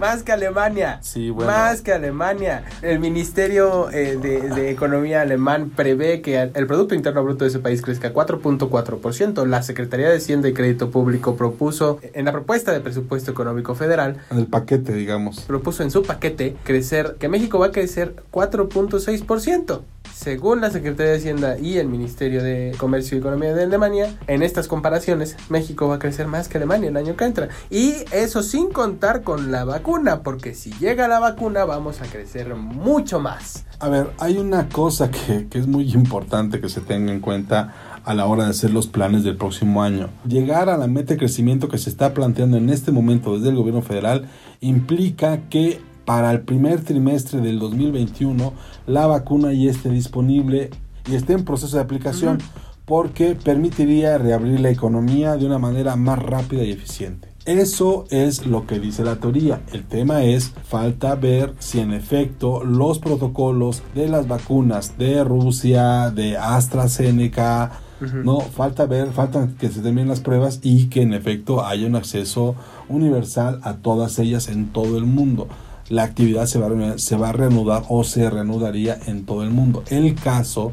Más 0.00 0.22
que 0.22 0.32
Alemania. 0.32 0.98
Sí, 1.02 1.28
bueno. 1.28 1.52
Más 1.52 1.82
que 1.82 1.92
Alemania. 1.92 2.64
El 2.80 3.00
Ministerio 3.00 3.90
eh, 3.90 4.16
de, 4.16 4.40
de 4.48 4.70
Economía 4.70 5.20
alemán 5.20 5.70
prevé 5.76 6.22
que 6.22 6.40
el 6.40 6.66
Producto 6.66 6.94
Interno 6.94 7.22
Bruto 7.22 7.44
de 7.44 7.50
ese 7.50 7.58
país 7.58 7.82
crezca 7.82 8.14
4.4%. 8.14 9.46
La 9.46 9.62
Secretaría 9.62 10.08
de 10.08 10.16
Hacienda 10.16 10.48
y 10.48 10.54
Crédito 10.54 10.90
Público 10.90 11.36
propuso, 11.36 12.00
en 12.14 12.24
la 12.24 12.32
propuesta 12.32 12.72
de 12.72 12.80
presupuesto 12.80 13.30
económico 13.30 13.74
federal, 13.74 14.16
En 14.30 14.38
el 14.38 14.46
paquete, 14.46 14.94
digamos. 14.94 15.40
propuso 15.42 15.82
en 15.82 15.90
su 15.90 16.02
paquete 16.02 16.56
crecer, 16.64 17.16
que 17.18 17.28
México 17.28 17.58
va 17.58 17.66
a 17.66 17.70
crecer 17.70 18.14
4.6%. 18.32 19.80
Según 20.20 20.60
la 20.60 20.70
Secretaría 20.70 21.12
de 21.12 21.16
Hacienda 21.16 21.58
y 21.58 21.78
el 21.78 21.88
Ministerio 21.88 22.42
de 22.42 22.74
Comercio 22.76 23.16
y 23.16 23.20
Economía 23.20 23.54
de 23.54 23.62
Alemania, 23.62 24.18
en 24.26 24.42
estas 24.42 24.68
comparaciones, 24.68 25.34
México 25.48 25.88
va 25.88 25.94
a 25.94 25.98
crecer 25.98 26.26
más 26.26 26.46
que 26.46 26.58
Alemania 26.58 26.90
el 26.90 26.98
año 26.98 27.16
que 27.16 27.24
entra. 27.24 27.48
Y 27.70 27.94
eso 28.12 28.42
sin 28.42 28.70
contar 28.70 29.22
con 29.22 29.50
la 29.50 29.64
vacuna, 29.64 30.22
porque 30.22 30.52
si 30.52 30.74
llega 30.74 31.08
la 31.08 31.20
vacuna 31.20 31.64
vamos 31.64 32.02
a 32.02 32.04
crecer 32.04 32.54
mucho 32.54 33.18
más. 33.18 33.64
A 33.78 33.88
ver, 33.88 34.10
hay 34.18 34.36
una 34.36 34.68
cosa 34.68 35.10
que, 35.10 35.48
es 35.58 35.66
muy 35.66 35.90
importante 35.94 36.60
que 36.60 36.68
se 36.68 36.82
tenga 36.82 37.12
en 37.12 37.20
cuenta 37.20 37.74
a 38.04 38.12
la 38.12 38.26
hora 38.26 38.44
de 38.44 38.50
hacer 38.50 38.72
los 38.72 38.88
planes 38.88 39.24
del 39.24 39.38
próximo 39.38 39.82
año. 39.82 40.10
Llegar 40.28 40.68
a 40.68 40.76
la 40.76 40.86
meta 40.86 41.14
de 41.14 41.18
crecimiento 41.18 41.68
que 41.68 41.78
se 41.78 41.88
está 41.88 42.12
planteando 42.12 42.58
en 42.58 42.68
este 42.68 42.92
momento 42.92 43.38
desde 43.38 43.48
el 43.48 43.56
gobierno 43.56 43.80
federal 43.80 44.28
implica 44.60 45.48
que 45.48 45.80
para 46.04 46.30
el 46.30 46.40
primer 46.40 46.82
trimestre 46.82 47.40
del 47.40 47.58
2021 47.58 48.52
la 48.86 49.06
vacuna 49.06 49.52
ya 49.52 49.70
esté 49.70 49.90
disponible 49.90 50.70
y 51.10 51.14
esté 51.14 51.34
en 51.34 51.44
proceso 51.44 51.76
de 51.76 51.82
aplicación 51.82 52.38
porque 52.84 53.36
permitiría 53.36 54.18
reabrir 54.18 54.60
la 54.60 54.70
economía 54.70 55.36
de 55.36 55.46
una 55.46 55.58
manera 55.58 55.94
más 55.96 56.18
rápida 56.18 56.64
y 56.64 56.72
eficiente. 56.72 57.28
Eso 57.46 58.04
es 58.10 58.46
lo 58.46 58.66
que 58.66 58.78
dice 58.78 59.02
la 59.02 59.16
teoría. 59.16 59.62
El 59.72 59.84
tema 59.84 60.24
es, 60.24 60.52
falta 60.64 61.14
ver 61.14 61.54
si 61.58 61.80
en 61.80 61.92
efecto 61.92 62.64
los 62.64 62.98
protocolos 62.98 63.82
de 63.94 64.08
las 64.08 64.28
vacunas 64.28 64.98
de 64.98 65.24
Rusia, 65.24 66.10
de 66.10 66.36
AstraZeneca, 66.36 67.80
no, 68.24 68.40
falta 68.40 68.86
ver, 68.86 69.12
falta 69.12 69.48
que 69.58 69.68
se 69.68 69.80
terminen 69.80 70.08
las 70.08 70.20
pruebas 70.20 70.60
y 70.62 70.86
que 70.86 71.02
en 71.02 71.12
efecto 71.12 71.64
haya 71.64 71.86
un 71.86 71.96
acceso 71.96 72.54
universal 72.88 73.60
a 73.62 73.74
todas 73.74 74.18
ellas 74.18 74.48
en 74.48 74.72
todo 74.72 74.96
el 74.96 75.04
mundo. 75.04 75.48
La 75.90 76.04
actividad 76.04 76.46
se 76.46 76.58
va, 76.58 76.66
a, 76.68 77.32
reanudar- 77.32 77.84
o 77.88 78.04
se 78.04 78.30
reanudaría 78.30 78.96
en 79.06 79.26
todo 79.26 79.42
el 79.42 79.50
mundo. 79.50 79.82
El 79.90 80.14
caso 80.14 80.72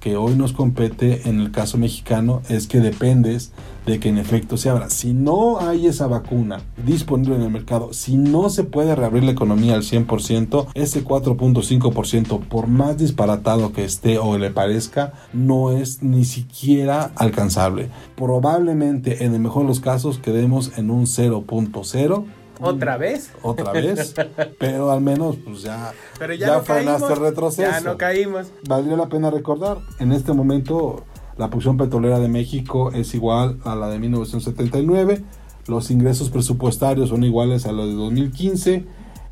que 0.00 0.16
hoy 0.16 0.34
nos 0.34 0.52
compete 0.52 1.28
en 1.28 1.38
el 1.40 1.50
caso 1.50 1.78
mexicano 1.78 2.42
es 2.48 2.66
que 2.66 2.80
dependes 2.80 3.52
de 3.86 4.00
que 4.00 4.08
en 4.08 4.16
efecto 4.18 4.56
se 4.56 4.70
abra. 4.70 4.88
Si 4.90 5.12
no 5.12 5.60
hay 5.60 5.86
esa 5.86 6.06
vacuna 6.06 6.60
disponible 6.84 7.36
en 7.36 7.42
el 7.42 7.50
mercado, 7.50 7.92
si 7.92 8.16
no 8.16 8.48
se 8.50 8.64
puede 8.64 8.94
reabrir 8.94 9.24
la 9.24 9.32
economía 9.32 9.74
al 9.74 9.82
100%, 9.82 10.66
ese 10.74 11.04
4.5%, 11.04 12.40
por 12.40 12.66
más 12.66 12.96
disparatado 12.98 13.72
que 13.72 13.84
esté 13.84 14.18
o 14.18 14.36
le 14.38 14.50
parezca, 14.50 15.12
no 15.32 15.72
es 15.72 16.02
ni 16.02 16.24
siquiera 16.24 17.10
alcanzable. 17.16 17.88
Probablemente 18.16 19.24
en 19.24 19.34
el 19.34 19.40
mejor 19.40 19.62
de 19.62 19.68
los 19.68 19.80
casos 19.80 20.18
quedemos 20.18 20.76
en 20.78 20.90
un 20.90 21.04
0.0 21.06 22.24
¿Otra 22.60 22.96
vez? 22.96 23.30
otra 23.42 23.72
vez, 23.72 24.14
pero 24.58 24.90
al 24.90 25.00
menos 25.00 25.36
pues 25.44 25.62
ya, 25.62 25.92
Pero 26.18 26.34
ya, 26.34 26.54
no 26.54 26.62
frenaste 26.62 27.00
caímos. 27.02 27.18
el 27.18 27.24
retroceso. 27.24 27.70
Ya 27.70 27.80
no 27.80 27.96
caímos. 27.96 28.46
Valdría 28.68 28.96
la 28.96 29.08
pena 29.08 29.30
recordar, 29.30 29.78
en 29.98 30.12
este 30.12 30.32
momento 30.32 31.04
la 31.36 31.48
producción 31.48 31.76
petrolera 31.76 32.20
de 32.20 32.28
México 32.28 32.92
es 32.92 33.14
igual 33.14 33.58
a 33.64 33.74
la 33.74 33.88
de 33.88 33.98
1979, 33.98 35.22
los 35.66 35.90
ingresos 35.90 36.30
presupuestarios 36.30 37.08
son 37.08 37.24
iguales 37.24 37.66
a 37.66 37.72
los 37.72 37.88
de 37.88 37.94
2015, 37.94 38.84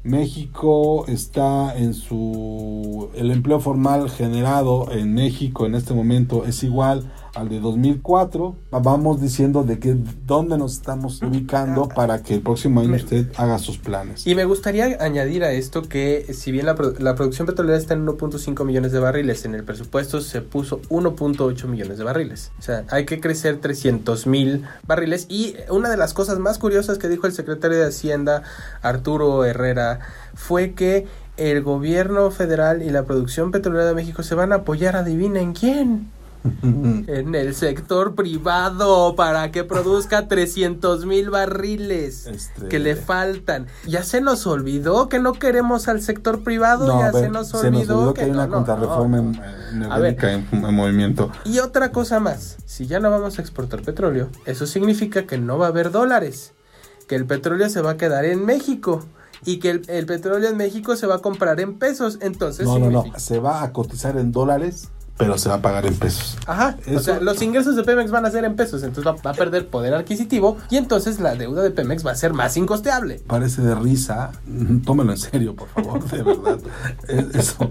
México 0.05 1.07
está 1.07 1.77
en 1.77 1.95
su... 1.95 3.11
el 3.15 3.31
empleo 3.31 3.61
formal 3.61 4.11
generado 4.11 4.91
en 4.91 5.15
México 5.15 5.65
en 5.65 5.77
este 5.77 5.95
momento 5.95 6.45
es 6.45 6.65
igual 6.65 7.13
al 7.35 7.49
de 7.49 7.61
2004. 7.61 8.57
Vamos 8.71 9.21
diciendo 9.21 9.63
de 9.63 9.79
que 9.79 9.97
dónde 10.27 10.59
nos 10.59 10.75
estamos 10.75 11.23
ubicando 11.23 11.89
para 11.89 12.23
que 12.23 12.35
el 12.35 12.43
próximo 12.43 12.81
año 12.81 12.95
usted 12.95 13.27
haga 13.37 13.59
sus 13.59 13.79
planes. 13.79 14.27
Y 14.27 14.35
me 14.35 14.45
gustaría 14.45 14.97
añadir 15.01 15.45
a 15.45 15.53
esto 15.53 15.83
que 15.83 16.33
si 16.35 16.53
bien 16.53 16.67
la, 16.67 16.77
la 16.99 17.15
producción 17.15 17.47
petrolera 17.47 17.79
está 17.79 17.95
en 17.95 18.07
1.5 18.07 18.65
millones 18.65 18.93
de 18.93 18.99
barriles, 18.99 19.45
en 19.45 19.55
el 19.55 19.65
presupuesto 19.65 20.21
se 20.21 20.41
puso 20.41 20.81
1.8 20.83 21.67
millones 21.67 21.99
de 21.99 22.05
barriles. 22.05 22.53
O 22.59 22.63
sea, 22.63 22.85
hay 22.91 23.05
que 23.05 23.21
crecer 23.21 23.61
300 23.61 24.27
mil 24.27 24.65
barriles. 24.87 25.27
Y 25.29 25.57
una 25.71 25.91
de 25.91 25.97
las 25.97 26.15
cosas 26.15 26.39
más 26.39 26.59
curiosas 26.59 26.99
que 26.99 27.09
dijo 27.09 27.27
el 27.27 27.33
secretario 27.33 27.79
de 27.79 27.87
Hacienda, 27.87 28.43
Arturo 28.83 29.45
Herrera, 29.45 30.01
fue 30.35 30.73
que 30.73 31.07
el 31.37 31.63
gobierno 31.63 32.31
federal 32.31 32.83
y 32.83 32.91
la 32.91 33.05
producción 33.05 33.51
petrolera 33.51 33.87
de 33.87 33.95
México 33.95 34.23
se 34.23 34.35
van 34.35 34.53
a 34.53 34.57
apoyar, 34.57 34.97
adivinen 34.97 35.55
quién. 35.55 36.11
En 36.63 37.35
el 37.35 37.55
sector 37.55 38.15
privado 38.15 39.15
para 39.17 39.51
que 39.53 39.65
produzca 39.65 40.29
300 40.29 41.07
mil 41.07 41.31
barriles 41.31 42.27
Este- 42.27 42.69
que 42.69 42.79
le 42.79 42.97
faltan. 42.97 43.67
Ya 43.87 44.03
se 44.03 44.21
nos 44.21 44.47
olvidó 44.47 45.09
que 45.09 45.19
no 45.21 45.35
queremos 45.35 45.89
al 45.89 46.01
sector 46.03 46.43
privado, 46.43 46.87
No, 46.87 47.01
ya 47.01 47.13
ver, 47.13 47.25
se 47.25 47.31
nos 47.31 47.53
olvidó, 47.55 48.15
que 48.15 48.23
hay 48.23 48.31
una 48.31 48.47
no, 48.47 48.55
contrarreforma 48.55 49.19
no. 49.21 49.97
en- 49.97 50.05
en, 50.21 50.49
en 50.65 50.75
movimiento. 50.75 51.31
Y 51.45 51.59
otra 51.61 51.93
cosa 51.93 52.21
más, 52.21 52.57
si 52.67 52.87
ya 52.87 53.01
no 53.01 53.11
vamos 53.11 53.39
a 53.39 53.43
exportar 53.43 53.83
petróleo, 53.83 54.29
eso 54.45 54.67
significa 54.67 55.27
que 55.27 55.39
no 55.39 55.59
va 55.59 55.67
a 55.67 55.69
haber 55.71 55.91
dólares, 55.91 56.53
que 57.09 57.15
el 57.17 57.27
petróleo 57.27 57.69
se 57.69 57.81
va 57.83 57.93
a 57.93 57.97
quedar 57.97 58.25
en 58.25 58.45
México 58.45 59.05
y 59.45 59.59
que 59.59 59.71
el, 59.71 59.83
el 59.89 60.07
petróleo 60.07 60.49
en 60.49 60.57
México 60.57 60.97
se 60.97 61.07
va 61.07 61.17
a 61.17 61.19
comprar 61.19 61.61
en 61.61 61.79
pesos, 61.79 62.19
entonces 62.21 62.67
No, 62.67 62.79
no, 62.79 62.91
no, 62.91 63.05
se 63.19 63.39
va 63.41 63.63
a 63.63 63.73
cotizar 63.73 64.17
en 64.17 64.31
dólares, 64.33 64.89
pero 65.23 65.39
se 65.39 65.49
va 65.49 65.57
a 65.57 65.63
pagar 65.63 65.87
en 65.87 65.95
pesos. 65.95 66.37
Ajá, 66.47 66.77
o 66.95 66.99
sea, 66.99 67.21
los 67.21 67.41
ingresos 67.43 67.77
de 67.77 67.85
Pemex 67.85 68.11
van 68.11 68.27
a 68.27 68.31
ser 68.31 68.45
en 68.45 68.57
pesos, 68.57 68.83
entonces 68.83 69.07
va, 69.11 69.17
va 69.25 69.31
a 69.31 69.35
perder 69.35 69.69
poder 69.69 69.95
adquisitivo 69.95 70.57
y 70.71 70.77
entonces 70.77 71.21
la 71.21 71.35
deuda 71.35 71.63
de 71.63 71.71
Pemex 71.71 72.05
va 72.07 72.11
a 72.13 72.15
ser 72.15 72.33
más 72.33 72.57
incosteable. 72.57 73.21
Parece 73.27 73.63
de 73.63 73.75
risa, 73.75 74.33
tómalo 74.85 75.13
en 75.13 75.19
serio, 75.19 75.55
por 75.55 75.69
favor, 75.69 76.05
de 76.11 76.23
verdad. 76.23 76.59
Es- 77.09 77.35
Eso, 77.35 77.71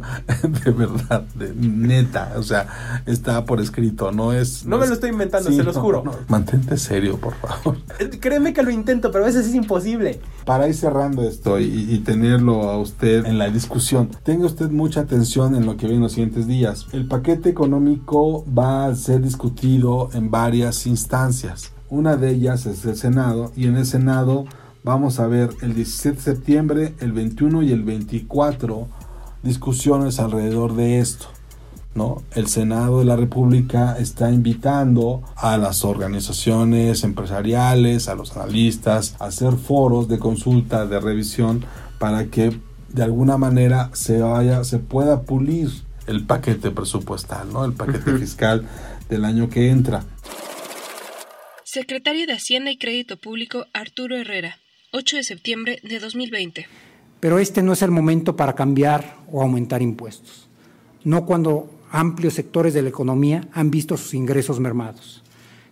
de 0.66 0.72
verdad, 0.72 1.24
de 1.36 1.54
neta, 1.56 2.34
o 2.38 2.44
sea, 2.44 3.02
está 3.06 3.46
por 3.46 3.60
escrito, 3.62 4.12
no 4.12 4.34
es... 4.34 4.66
No 4.66 4.78
me 4.78 4.84
es- 4.84 4.90
lo 4.90 4.96
estoy 4.96 5.10
inventando, 5.12 5.52
se 5.52 5.64
los 5.64 5.78
juro. 5.78 6.04
Mantente 6.28 6.78
serio, 6.78 7.18
por 7.20 7.34
favor. 7.36 7.78
Créeme 8.20 8.54
que 8.54 8.64
lo 8.64 8.72
intento, 8.72 9.12
pero 9.12 9.24
a 9.24 9.28
veces 9.28 9.48
es 9.48 9.56
imposible. 9.56 10.20
Para 10.46 10.68
ir 10.68 10.76
cerrando 10.76 11.24
esto 11.24 11.60
y, 11.60 11.66
y 11.66 12.00
tenerlo 12.00 12.70
a 12.70 12.78
usted 12.78 13.26
en 13.26 13.38
la 13.38 13.50
discusión, 13.50 14.10
tenga 14.24 14.46
usted 14.46 14.70
mucha 14.70 15.02
atención 15.02 15.56
en 15.56 15.66
lo 15.66 15.74
que 15.78 15.86
viene 15.86 15.96
en 15.98 16.04
los 16.04 16.12
siguientes 16.14 16.48
días. 16.48 16.88
El 16.92 17.08
paquete 17.08 17.41
económico 17.50 18.46
va 18.46 18.86
a 18.86 18.96
ser 18.96 19.22
discutido 19.22 20.10
en 20.14 20.32
varias 20.32 20.86
instancias. 20.88 21.72
Una 21.90 22.16
de 22.16 22.32
ellas 22.32 22.66
es 22.66 22.86
el 22.86 22.96
Senado 22.96 23.52
y 23.56 23.68
en 23.68 23.76
el 23.76 23.86
Senado 23.86 24.46
vamos 24.84 25.20
a 25.20 25.28
ver 25.28 25.52
el 25.62 25.74
17 25.74 26.16
de 26.16 26.22
septiembre, 26.22 26.94
el 27.00 27.12
21 27.12 27.64
y 27.64 27.72
el 27.72 27.84
24 27.84 28.88
discusiones 29.44 30.20
alrededor 30.20 30.76
de 30.76 31.00
esto. 31.00 31.28
¿no? 31.94 32.22
El 32.34 32.48
Senado 32.48 33.00
de 33.00 33.06
la 33.06 33.16
República 33.16 33.98
está 34.00 34.32
invitando 34.32 35.22
a 35.36 35.58
las 35.58 35.84
organizaciones 35.84 37.04
empresariales, 37.04 38.08
a 38.08 38.16
los 38.16 38.36
analistas, 38.38 39.16
a 39.20 39.26
hacer 39.26 39.54
foros 39.54 40.08
de 40.08 40.20
consulta, 40.20 40.86
de 40.86 41.00
revisión, 41.00 41.66
para 42.00 42.28
que 42.28 42.58
de 42.90 43.04
alguna 43.04 43.38
manera 43.38 43.90
se 43.94 44.22
vaya, 44.22 44.64
se 44.64 44.80
pueda 44.80 45.22
pulir 45.24 45.70
el 46.08 46.26
paquete 46.26 46.72
presupuestal, 46.72 47.52
¿no? 47.52 47.66
El 47.66 47.74
paquete 47.74 48.18
fiscal 48.18 48.68
del 49.10 49.26
año 49.26 49.50
que 49.50 49.70
entra. 49.70 50.04
Secretario 51.64 52.28
de 52.28 52.34
Hacienda 52.34 52.72
y 52.72 52.78
Crédito 52.78 53.18
Público 53.18 53.66
Arturo 53.74 54.18
Herrera, 54.18 54.58
8 54.92 55.18
de 55.18 55.24
septiembre 55.24 55.80
de 55.84 56.00
2020. 56.00 56.68
Pero 57.20 57.40
este 57.40 57.62
no 57.62 57.72
es 57.74 57.82
el 57.82 57.92
momento 57.92 58.36
para 58.36 58.56
cambiar 58.56 59.16
o 59.32 59.42
aumentar 59.42 59.82
impuestos. 59.82 60.50
No 61.04 61.26
cuando 61.26 61.82
amplios 61.92 62.34
sectores 62.34 62.74
de 62.74 62.82
la 62.82 62.90
economía 62.90 63.48
han 63.54 63.72
visto 63.72 63.96
sus 63.96 64.14
ingresos 64.14 64.60
mermados. 64.60 65.24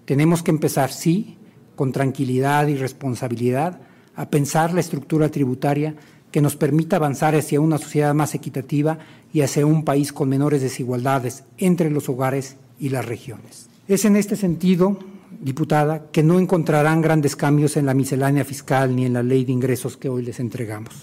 Tenemos 0.05 0.43
que 0.43 0.51
empezar, 0.51 0.91
sí, 0.91 1.37
con 1.75 1.91
tranquilidad 1.91 2.67
y 2.67 2.75
responsabilidad, 2.75 3.81
a 4.15 4.29
pensar 4.29 4.73
la 4.73 4.81
estructura 4.81 5.29
tributaria 5.29 5.95
que 6.31 6.41
nos 6.41 6.55
permita 6.55 6.97
avanzar 6.97 7.35
hacia 7.35 7.61
una 7.61 7.77
sociedad 7.77 8.13
más 8.13 8.35
equitativa 8.35 8.99
y 9.33 9.41
hacia 9.41 9.65
un 9.65 9.83
país 9.83 10.13
con 10.13 10.29
menores 10.29 10.61
desigualdades 10.61 11.43
entre 11.57 11.89
los 11.89 12.09
hogares 12.09 12.57
y 12.79 12.89
las 12.89 13.05
regiones. 13.05 13.69
Es 13.87 14.05
en 14.05 14.15
este 14.15 14.35
sentido, 14.35 14.97
diputada, 15.41 16.11
que 16.11 16.23
no 16.23 16.39
encontrarán 16.39 17.01
grandes 17.01 17.35
cambios 17.35 17.77
en 17.77 17.85
la 17.85 17.93
miscelánea 17.93 18.45
fiscal 18.45 18.95
ni 18.95 19.05
en 19.05 19.13
la 19.13 19.23
ley 19.23 19.45
de 19.45 19.51
ingresos 19.51 19.97
que 19.97 20.09
hoy 20.09 20.23
les 20.23 20.39
entregamos. 20.39 20.93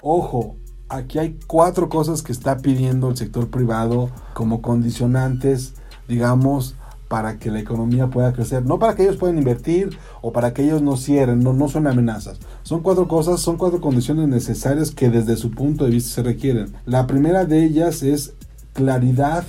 Ojo, 0.00 0.56
aquí 0.88 1.18
hay 1.18 1.38
cuatro 1.46 1.88
cosas 1.88 2.22
que 2.22 2.32
está 2.32 2.58
pidiendo 2.58 3.08
el 3.08 3.16
sector 3.16 3.50
privado 3.50 4.10
como 4.34 4.62
condicionantes, 4.62 5.74
digamos, 6.08 6.76
para 7.12 7.36
que 7.38 7.50
la 7.50 7.60
economía 7.60 8.08
pueda 8.08 8.32
crecer. 8.32 8.64
No 8.64 8.78
para 8.78 8.94
que 8.94 9.02
ellos 9.02 9.18
puedan 9.18 9.36
invertir 9.36 9.98
o 10.22 10.32
para 10.32 10.54
que 10.54 10.64
ellos 10.64 10.80
no 10.80 10.96
cierren, 10.96 11.40
no, 11.40 11.52
no 11.52 11.68
son 11.68 11.86
amenazas. 11.86 12.38
Son 12.62 12.80
cuatro 12.80 13.06
cosas, 13.06 13.38
son 13.38 13.58
cuatro 13.58 13.82
condiciones 13.82 14.28
necesarias 14.28 14.92
que 14.92 15.10
desde 15.10 15.36
su 15.36 15.50
punto 15.50 15.84
de 15.84 15.90
vista 15.90 16.14
se 16.14 16.22
requieren. 16.22 16.72
La 16.86 17.06
primera 17.06 17.44
de 17.44 17.66
ellas 17.66 18.02
es 18.02 18.32
claridad 18.72 19.44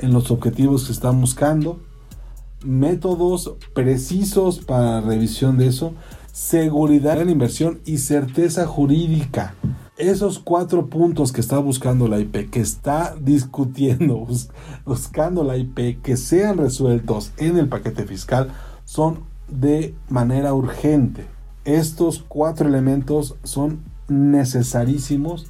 en 0.00 0.12
los 0.12 0.32
objetivos 0.32 0.86
que 0.86 0.92
están 0.92 1.20
buscando, 1.20 1.80
métodos 2.64 3.54
precisos 3.74 4.58
para 4.58 4.94
la 4.94 5.00
revisión 5.02 5.58
de 5.58 5.68
eso, 5.68 5.94
seguridad 6.32 7.20
en 7.20 7.26
la 7.26 7.32
inversión 7.32 7.78
y 7.84 7.98
certeza 7.98 8.66
jurídica 8.66 9.54
esos 10.10 10.40
cuatro 10.40 10.88
puntos 10.88 11.32
que 11.32 11.40
está 11.40 11.58
buscando 11.58 12.08
la 12.08 12.18
IP, 12.18 12.50
que 12.50 12.60
está 12.60 13.14
discutiendo, 13.20 14.26
buscando 14.84 15.44
la 15.44 15.56
IP, 15.56 16.02
que 16.02 16.16
sean 16.16 16.58
resueltos 16.58 17.32
en 17.36 17.56
el 17.56 17.68
paquete 17.68 18.04
fiscal, 18.04 18.48
son 18.84 19.20
de 19.48 19.94
manera 20.08 20.54
urgente. 20.54 21.26
Estos 21.64 22.24
cuatro 22.26 22.68
elementos 22.68 23.36
son 23.44 23.80
necesarísimos 24.08 25.46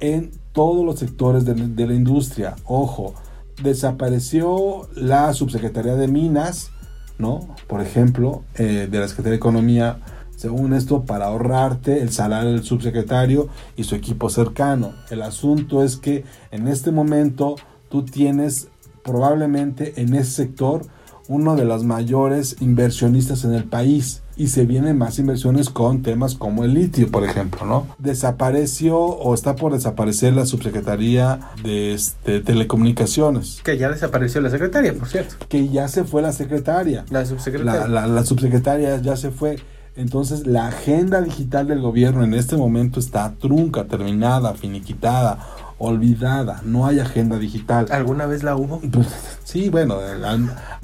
en 0.00 0.30
todos 0.52 0.86
los 0.86 1.00
sectores 1.00 1.44
de, 1.44 1.86
la 1.86 1.94
industria. 1.94 2.54
Ojo, 2.64 3.14
desapareció 3.62 4.88
la 4.94 5.32
subsecretaría 5.34 5.96
de 5.96 6.06
Minas, 6.06 6.70
¿no? 7.18 7.48
Por 7.66 7.80
ejemplo, 7.80 8.44
eh, 8.54 8.86
de 8.88 8.98
la 9.00 9.08
Secretaría 9.08 9.32
de 9.32 9.36
Economía 9.38 9.98
según 10.38 10.72
esto, 10.72 11.02
para 11.02 11.26
ahorrarte 11.26 12.00
el 12.00 12.12
salario 12.12 12.52
del 12.52 12.62
subsecretario 12.62 13.48
y 13.76 13.82
su 13.82 13.96
equipo 13.96 14.30
cercano. 14.30 14.92
El 15.10 15.22
asunto 15.22 15.82
es 15.82 15.96
que 15.96 16.24
en 16.52 16.68
este 16.68 16.92
momento 16.92 17.56
tú 17.88 18.04
tienes 18.04 18.68
probablemente 19.02 20.00
en 20.00 20.14
ese 20.14 20.30
sector 20.30 20.82
uno 21.26 21.56
de 21.56 21.64
los 21.64 21.82
mayores 21.82 22.56
inversionistas 22.60 23.44
en 23.44 23.52
el 23.52 23.64
país 23.64 24.22
y 24.36 24.46
se 24.46 24.64
vienen 24.64 24.96
más 24.96 25.18
inversiones 25.18 25.70
con 25.70 26.02
temas 26.02 26.36
como 26.36 26.62
el 26.62 26.72
litio, 26.72 27.10
por 27.10 27.24
ejemplo, 27.24 27.66
¿no? 27.66 27.88
Desapareció 27.98 28.96
o 28.96 29.34
está 29.34 29.56
por 29.56 29.72
desaparecer 29.72 30.34
la 30.34 30.46
subsecretaría 30.46 31.40
de 31.64 31.94
este, 31.94 32.40
telecomunicaciones. 32.40 33.60
Que 33.64 33.76
ya 33.76 33.90
desapareció 33.90 34.40
la 34.40 34.50
secretaria, 34.50 34.94
por 34.94 35.08
cierto. 35.08 35.34
Que 35.48 35.68
ya 35.68 35.88
se 35.88 36.04
fue 36.04 36.22
la 36.22 36.32
secretaria. 36.32 37.04
La 37.10 37.26
subsecretaria. 37.26 37.88
la 37.88 38.24
subsecretaria 38.24 39.02
ya 39.02 39.16
se 39.16 39.32
fue. 39.32 39.58
Entonces 39.98 40.46
la 40.46 40.68
agenda 40.68 41.20
digital 41.20 41.66
del 41.66 41.80
gobierno 41.80 42.22
en 42.22 42.32
este 42.32 42.56
momento 42.56 43.00
está 43.00 43.34
trunca, 43.34 43.86
terminada, 43.86 44.54
finiquitada, 44.54 45.40
olvidada. 45.76 46.62
No 46.64 46.86
hay 46.86 47.00
agenda 47.00 47.36
digital. 47.36 47.88
¿Alguna 47.90 48.26
vez 48.26 48.44
la 48.44 48.54
hubo? 48.54 48.80
Pues, 48.92 49.08
sí, 49.42 49.70
bueno, 49.70 49.96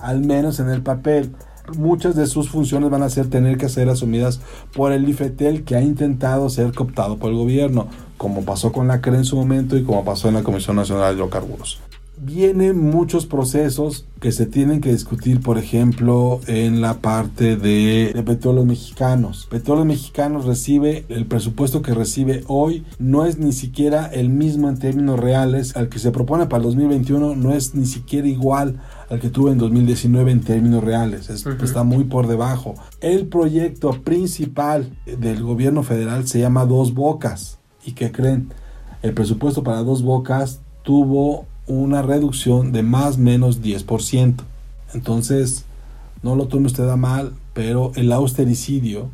al, 0.00 0.20
menos 0.20 0.58
en 0.58 0.68
el 0.68 0.82
papel. 0.82 1.30
Muchas 1.78 2.16
de 2.16 2.26
sus 2.26 2.50
funciones 2.50 2.90
van 2.90 3.04
a 3.04 3.08
ser 3.08 3.30
tener 3.30 3.56
que 3.56 3.68
ser 3.68 3.88
asumidas 3.88 4.40
por 4.74 4.90
el 4.90 5.08
IFETEL 5.08 5.62
que 5.62 5.76
ha 5.76 5.80
intentado 5.80 6.50
ser 6.50 6.74
cooptado 6.74 7.16
por 7.16 7.30
el 7.30 7.36
gobierno, 7.36 7.86
como 8.18 8.44
pasó 8.44 8.72
con 8.72 8.88
la 8.88 9.00
CRE 9.00 9.16
en 9.16 9.24
su 9.24 9.36
momento 9.36 9.76
y 9.76 9.84
como 9.84 10.04
pasó 10.04 10.26
en 10.26 10.34
la 10.34 10.42
Comisión 10.42 10.74
Nacional 10.74 11.10
de 11.10 11.20
Hidrocarburos 11.20 11.80
vienen 12.24 12.78
muchos 12.78 13.26
procesos 13.26 14.06
que 14.20 14.32
se 14.32 14.46
tienen 14.46 14.80
que 14.80 14.90
discutir, 14.90 15.40
por 15.40 15.58
ejemplo, 15.58 16.40
en 16.46 16.80
la 16.80 16.94
parte 16.94 17.56
de, 17.56 18.12
de, 18.14 18.22
petróleos 18.22 18.64
mexicanos. 18.64 19.46
Petróleos 19.50 19.86
mexicanos 19.86 20.46
recibe, 20.46 21.04
el 21.08 21.26
presupuesto 21.26 21.82
que 21.82 21.92
recibe 21.92 22.42
hoy 22.46 22.84
no 22.98 23.26
es 23.26 23.38
ni 23.38 23.52
siquiera 23.52 24.06
el 24.06 24.30
mismo 24.30 24.68
en 24.68 24.78
términos 24.78 25.20
reales 25.20 25.76
al 25.76 25.88
que 25.88 25.98
se 25.98 26.10
propone 26.10 26.46
para 26.46 26.58
el 26.58 26.64
2021, 26.64 27.36
no 27.36 27.52
es 27.52 27.74
ni 27.74 27.84
siquiera 27.84 28.26
igual 28.26 28.80
al 29.10 29.20
que 29.20 29.28
tuvo 29.28 29.50
en 29.50 29.58
2019 29.58 30.30
en 30.30 30.40
términos 30.40 30.82
reales, 30.82 31.28
está 31.28 31.84
muy 31.84 32.04
por 32.04 32.26
debajo. 32.26 32.74
El 33.00 33.26
proyecto 33.26 33.90
principal 34.02 34.96
del 35.04 35.42
gobierno 35.42 35.82
federal 35.82 36.26
se 36.26 36.40
llama 36.40 36.64
Dos 36.64 36.94
Bocas. 36.94 37.58
¿Y 37.84 37.92
qué 37.92 38.10
creen? 38.10 38.52
El 39.02 39.12
presupuesto 39.12 39.62
para 39.62 39.82
Dos 39.82 40.02
Bocas 40.02 40.62
tuvo 40.82 41.46
una 41.66 42.02
reducción 42.02 42.72
de 42.72 42.82
más 42.82 43.18
menos 43.18 43.62
10%. 43.62 44.36
Entonces, 44.92 45.64
no 46.22 46.36
lo 46.36 46.46
tome 46.46 46.66
usted 46.66 46.88
a 46.88 46.96
mal, 46.96 47.32
pero 47.52 47.92
el 47.96 48.12
austericidio 48.12 49.10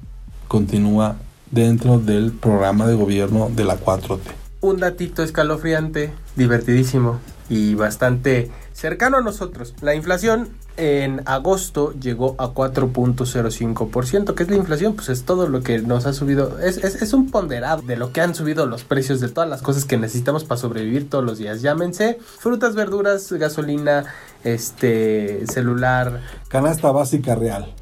continúa 0.48 1.16
dentro 1.50 1.98
del 1.98 2.32
programa 2.32 2.86
de 2.86 2.94
gobierno 2.94 3.50
de 3.54 3.64
la 3.64 3.78
4T. 3.78 4.20
Un 4.60 4.78
datito 4.78 5.22
escalofriante, 5.22 6.12
divertidísimo 6.36 7.18
y 7.50 7.74
bastante 7.74 8.50
cercano 8.72 9.18
a 9.18 9.20
nosotros. 9.20 9.74
La 9.82 9.94
inflación 9.94 10.50
en 10.76 11.20
agosto 11.26 11.92
llegó 11.92 12.36
a 12.38 12.54
4.05%. 12.54 14.34
¿Qué 14.34 14.44
es 14.44 14.48
la 14.48 14.56
inflación? 14.56 14.94
Pues 14.94 15.08
es 15.10 15.24
todo 15.24 15.48
lo 15.48 15.60
que 15.60 15.80
nos 15.80 16.06
ha 16.06 16.12
subido. 16.12 16.60
Es, 16.60 16.78
es, 16.78 17.12
un 17.12 17.30
ponderado 17.30 17.82
de 17.82 17.96
lo 17.96 18.12
que 18.12 18.20
han 18.20 18.36
subido 18.36 18.66
los 18.66 18.84
precios 18.84 19.20
de 19.20 19.28
todas 19.28 19.50
las 19.50 19.62
cosas 19.62 19.84
que 19.84 19.98
necesitamos 19.98 20.44
para 20.44 20.60
sobrevivir 20.60 21.10
todos 21.10 21.24
los 21.24 21.38
días. 21.38 21.60
Llámense 21.60 22.18
frutas, 22.38 22.76
verduras, 22.76 23.30
gasolina, 23.32 24.04
este 24.44 25.44
celular. 25.48 26.22
Canasta 26.48 26.92
básica 26.92 27.34
real. 27.34 27.74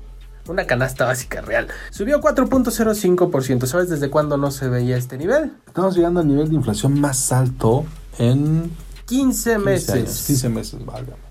Una 0.49 0.65
canasta 0.65 1.05
básica 1.05 1.43
real. 1.43 1.69
Subió 1.91 2.23
4.05%. 2.23 3.67
¿Sabes 3.67 3.91
desde 3.91 4.09
cuándo 4.09 4.39
no 4.39 4.51
se 4.51 4.71
veía 4.71 4.97
este 4.97 5.19
nivel? 5.19 5.53
Estamos 5.67 5.95
llegando 5.95 6.21
al 6.21 6.27
nivel 6.27 6.49
de 6.49 6.55
inflación 6.55 6.99
más 6.99 7.33
alto 7.33 7.85
en 8.19 8.73
15 9.09 9.59
meses. 9.59 10.25
15 10.27 10.49
meses, 10.51 10.85
válgame. 10.85 11.29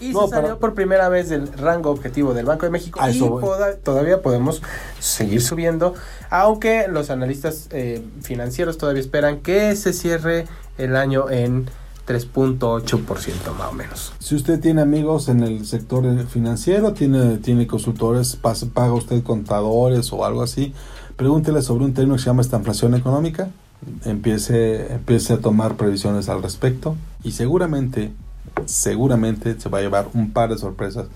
Y 0.00 0.12
se 0.12 0.28
salió 0.28 0.60
por 0.60 0.74
primera 0.74 1.08
vez 1.08 1.28
del 1.28 1.52
rango 1.52 1.90
objetivo 1.90 2.32
del 2.32 2.46
Banco 2.46 2.66
de 2.66 2.70
México 2.70 3.00
y 3.10 3.18
todavía 3.82 4.22
podemos 4.22 4.62
seguir 5.00 5.42
subiendo, 5.42 5.94
aunque 6.30 6.86
los 6.88 7.10
analistas 7.10 7.66
eh, 7.72 8.00
financieros 8.22 8.78
todavía 8.78 9.00
esperan 9.00 9.40
que 9.40 9.74
se 9.74 9.92
cierre 9.92 10.46
el 10.76 10.94
año 10.94 11.28
en 11.30 11.66
3.8% 12.06 13.54
más 13.58 13.68
o 13.68 13.72
menos. 13.72 14.12
Si 14.20 14.36
usted 14.36 14.60
tiene 14.60 14.82
amigos 14.82 15.28
en 15.28 15.42
el 15.42 15.66
sector 15.66 16.04
financiero, 16.28 16.92
tiene, 16.92 17.38
tiene 17.38 17.66
consultores, 17.66 18.36
paga 18.36 18.92
usted 18.92 19.24
contadores 19.24 20.12
o 20.12 20.24
algo 20.24 20.42
así, 20.42 20.72
pregúntele 21.16 21.60
sobre 21.60 21.84
un 21.86 21.92
término 21.92 22.14
que 22.14 22.22
se 22.22 22.26
llama 22.26 22.42
esta 22.42 22.56
inflación 22.56 22.94
económica 22.94 23.50
empiece, 24.04 24.92
empiece 24.92 25.34
a 25.34 25.38
tomar 25.38 25.76
previsiones 25.76 26.28
al 26.28 26.42
respecto 26.42 26.96
y 27.22 27.32
seguramente, 27.32 28.12
seguramente 28.66 29.58
se 29.60 29.68
va 29.68 29.78
a 29.78 29.82
llevar 29.82 30.08
un 30.14 30.32
par 30.32 30.50
de 30.50 30.58
sorpresas 30.58 31.06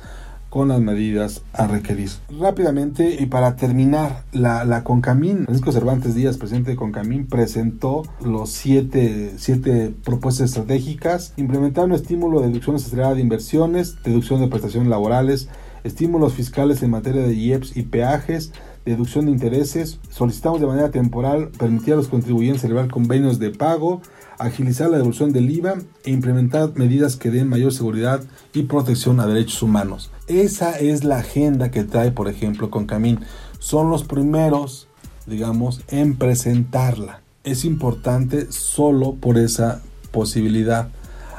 con 0.52 0.68
las 0.68 0.80
medidas 0.82 1.40
a 1.54 1.66
requerir. 1.66 2.10
Rápidamente 2.38 3.16
y 3.18 3.24
para 3.24 3.56
terminar, 3.56 4.24
la, 4.32 4.66
la 4.66 4.84
Concamín, 4.84 5.44
Francisco 5.44 5.72
Cervantes 5.72 6.14
Díaz, 6.14 6.36
presidente 6.36 6.72
de 6.72 6.76
Concamín, 6.76 7.26
presentó 7.26 8.02
los 8.22 8.50
siete, 8.50 9.32
siete 9.38 9.94
propuestas 10.04 10.50
estratégicas, 10.50 11.32
implementar 11.38 11.86
un 11.86 11.92
estímulo 11.92 12.40
de 12.40 12.48
deducción 12.48 12.76
acelerada 12.76 13.14
de 13.14 13.22
inversiones, 13.22 13.96
deducción 14.04 14.42
de 14.42 14.48
prestaciones 14.48 14.90
laborales, 14.90 15.48
estímulos 15.84 16.34
fiscales 16.34 16.82
en 16.82 16.90
materia 16.90 17.22
de 17.22 17.32
IEPS 17.32 17.74
y 17.74 17.84
peajes, 17.84 18.52
deducción 18.84 19.26
de 19.26 19.32
intereses, 19.32 19.98
solicitamos 20.10 20.60
de 20.60 20.66
manera 20.66 20.90
temporal 20.90 21.50
permitir 21.58 21.94
a 21.94 21.96
los 21.96 22.08
contribuyentes 22.08 22.62
celebrar 22.62 22.88
convenios 22.88 23.38
de 23.38 23.50
pago, 23.50 24.02
agilizar 24.38 24.90
la 24.90 24.96
devolución 24.96 25.32
del 25.32 25.50
IVA 25.50 25.76
e 26.04 26.10
implementar 26.10 26.72
medidas 26.74 27.16
que 27.16 27.30
den 27.30 27.48
mayor 27.48 27.72
seguridad 27.72 28.22
y 28.52 28.64
protección 28.64 29.20
a 29.20 29.26
derechos 29.26 29.62
humanos. 29.62 30.10
Esa 30.26 30.78
es 30.78 31.04
la 31.04 31.18
agenda 31.18 31.70
que 31.70 31.84
trae, 31.84 32.10
por 32.10 32.28
ejemplo, 32.28 32.70
con 32.70 32.86
Camín. 32.86 33.20
Son 33.58 33.90
los 33.90 34.04
primeros, 34.04 34.88
digamos, 35.26 35.82
en 35.88 36.16
presentarla. 36.16 37.22
Es 37.44 37.64
importante 37.64 38.50
solo 38.50 39.14
por 39.14 39.38
esa 39.38 39.82
posibilidad 40.10 40.90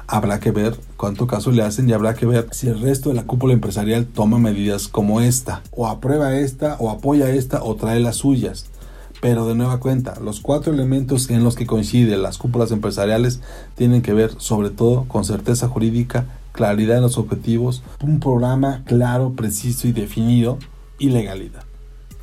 habrá 0.08 0.40
que 0.40 0.52
ver 0.52 0.78
cuánto 0.98 1.28
caso 1.28 1.52
le 1.52 1.64
hacen 1.64 1.90
y 1.90 1.94
habrá 1.94 2.14
que 2.14 2.26
ver 2.26 2.48
si 2.52 2.68
el 2.68 2.80
resto 2.80 3.10
de 3.10 3.16
la 3.16 3.24
cúpula 3.24 3.54
empresarial 3.54 4.06
toma 4.06 4.38
medidas 4.40 4.88
como 4.88 5.22
esta, 5.22 5.62
o 5.72 5.88
aprueba 5.88 6.38
esta, 6.38 6.78
o 6.80 6.90
apoya 6.90 7.30
esta, 7.30 7.64
o 7.64 7.76
trae 7.76 8.00
las 8.00 8.18
suyas. 8.18 8.68
Pero 9.22 9.48
de 9.48 9.56
nueva 9.56 9.80
cuenta, 9.80 10.20
los 10.20 10.42
cuatro 10.42 10.74
elementos 10.74 11.30
en 11.30 11.44
los 11.44 11.56
que 11.56 11.66
coinciden 11.66 12.22
las 12.22 12.38
cúpulas 12.38 12.72
empresariales 12.72 13.40
tienen 13.76 14.02
que 14.02 14.14
ver 14.14 14.34
sobre 14.38 14.70
todo 14.70 15.06
con 15.08 15.24
certeza 15.24 15.70
jurídica, 15.70 16.26
claridad 16.52 16.98
en 16.98 17.04
los 17.04 17.18
objetivos, 17.18 17.84
un 18.02 18.20
programa 18.20 18.84
claro, 18.86 19.34
preciso 19.34 19.88
y 19.88 19.94
definido 19.94 20.60
y 21.00 21.10
legalidad. 21.10 21.64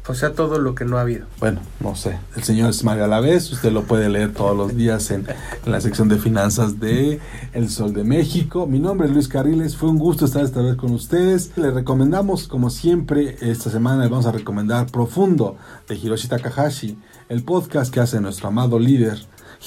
O 0.09 0.15
sea, 0.15 0.33
todo 0.33 0.59
lo 0.59 0.75
que 0.75 0.85
no 0.85 0.99
ha 0.99 1.03
habido. 1.03 1.27
Bueno, 1.39 1.61
no 1.81 1.95
sé. 1.95 2.19
El 2.37 2.43
señor 2.43 2.71
es 2.71 2.83
Mario 2.85 3.05
Alavés. 3.05 3.53
Usted 3.53 3.71
lo 3.71 3.85
puede 3.85 4.09
leer 4.09 4.33
todos 4.33 4.57
los 4.57 4.75
días 4.75 5.11
en, 5.11 5.27
la 5.65 5.81
sección 5.81 6.09
de 6.09 6.19
finanzas 6.19 6.81
de 6.81 7.21
El 7.53 7.69
Sol 7.71 7.93
de 7.93 8.05
México. 8.05 8.67
Mi 8.67 8.81
nombre 8.81 9.07
es 9.07 9.15
Luis 9.15 9.29
Carriles. 9.29 9.77
Fue 9.77 9.89
un 9.89 9.99
gusto 9.99 10.25
estar 10.25 10.45
esta 10.45 10.63
vez 10.63 10.77
con 10.77 10.93
ustedes. 10.93 11.57
Le 11.57 11.71
recomendamos, 11.71 12.49
como 12.49 12.71
siempre, 12.71 13.37
esta 13.41 13.71
semana 13.71 14.05
le 14.05 14.11
vamos 14.11 14.27
a 14.27 14.33
recomendar 14.33 14.87
Profundo 14.87 15.57
de 15.89 15.97
Hiroshi 15.97 16.29
Takahashi, 16.29 16.99
el 17.29 17.45
podcast 17.45 17.93
que 17.93 18.01
hace 18.01 18.21
nuestro 18.21 18.49
amado 18.49 18.79
líder 18.79 19.19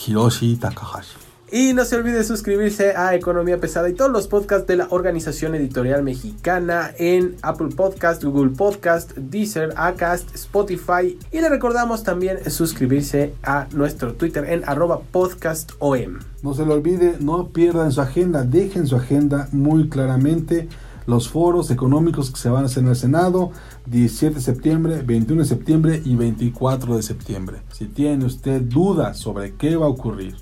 Hiroshi 0.06 0.56
Takahashi. 0.58 1.22
Y 1.56 1.74
no 1.74 1.86
se 1.86 1.98
olvide 1.98 2.24
suscribirse 2.24 2.96
a 2.98 3.13
Economía 3.13 3.60
Pesada 3.60 3.88
y 3.88 3.94
todos 3.94 4.10
los 4.10 4.28
podcasts 4.28 4.66
de 4.66 4.76
la 4.76 4.88
Organización 4.89 5.54
Editorial 5.54 6.02
Mexicana 6.02 6.89
en 6.98 7.36
Apple 7.44 7.68
Podcast, 7.76 8.24
Google 8.24 8.50
Podcast, 8.58 9.12
Deezer, 9.16 9.72
Acast, 9.78 10.34
Spotify. 10.34 11.16
Y 11.32 11.42
le 11.42 11.50
recordamos 11.50 12.02
también 12.02 12.39
suscribirse 12.50 13.36
a 13.44 13.68
nuestro 13.72 14.16
Twitter 14.16 14.46
en 14.46 14.68
arroba 14.68 15.02
podcastom. 15.02 16.22
No 16.42 16.56
se 16.56 16.66
lo 16.66 16.74
olvide, 16.74 17.18
no 17.20 17.50
pierdan 17.50 17.92
su 17.92 18.02
agenda, 18.02 18.44
dejen 18.44 18.88
su 18.88 18.96
agenda 18.96 19.48
muy 19.52 19.89
claramente 19.89 20.70
los 21.06 21.30
foros 21.30 21.70
económicos 21.70 22.32
que 22.32 22.39
se 22.39 22.50
van 22.50 22.63
a 22.63 22.66
hacer 22.66 22.82
en 22.82 22.89
el 22.89 22.96
Senado 22.96 23.52
17 23.86 24.38
de 24.38 24.42
septiembre, 24.42 25.04
21 25.06 25.44
de 25.44 25.48
septiembre 25.48 26.02
y 26.04 26.16
24 26.16 26.96
de 26.96 27.04
septiembre. 27.04 27.62
Si 27.72 27.86
tiene 27.86 28.26
usted 28.26 28.60
dudas 28.60 29.20
sobre 29.20 29.54
qué 29.54 29.76
va 29.76 29.86
a 29.86 29.89
ocurrir 29.89 30.36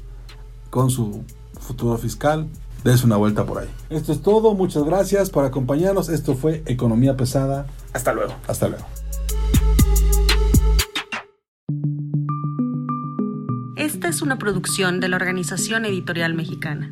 con 0.72 0.90
su 0.90 1.24
futuro 1.60 1.98
fiscal, 2.00 2.48
des 2.84 3.04
una 3.04 3.18
vuelta 3.18 3.46
por 3.46 3.60
ahí. 3.60 3.70
Esto 3.92 4.12
es 4.12 4.24
todo, 4.24 4.56
muchas 4.56 4.84
gracias 4.84 5.30
por 5.30 5.46
acompañarnos. 5.46 6.10
Esto 6.10 6.34
fue 6.34 6.64
Economía 6.66 7.16
Pesada. 7.16 7.68
Hasta 7.94 8.14
luego. 8.14 8.34
Hasta 8.48 8.68
luego. 8.70 8.86
Esta 13.76 14.08
es 14.08 14.22
una 14.22 14.40
producción 14.40 15.00
de 15.00 15.10
la 15.10 15.18
Organización 15.18 15.86
Editorial 15.86 16.34
Mexicana. 16.34 16.92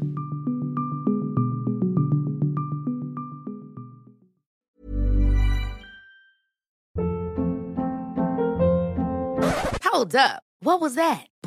Hold 9.91 10.15
up. 10.15 10.43
What 10.61 10.81
was 10.81 10.95
that? 10.95 11.28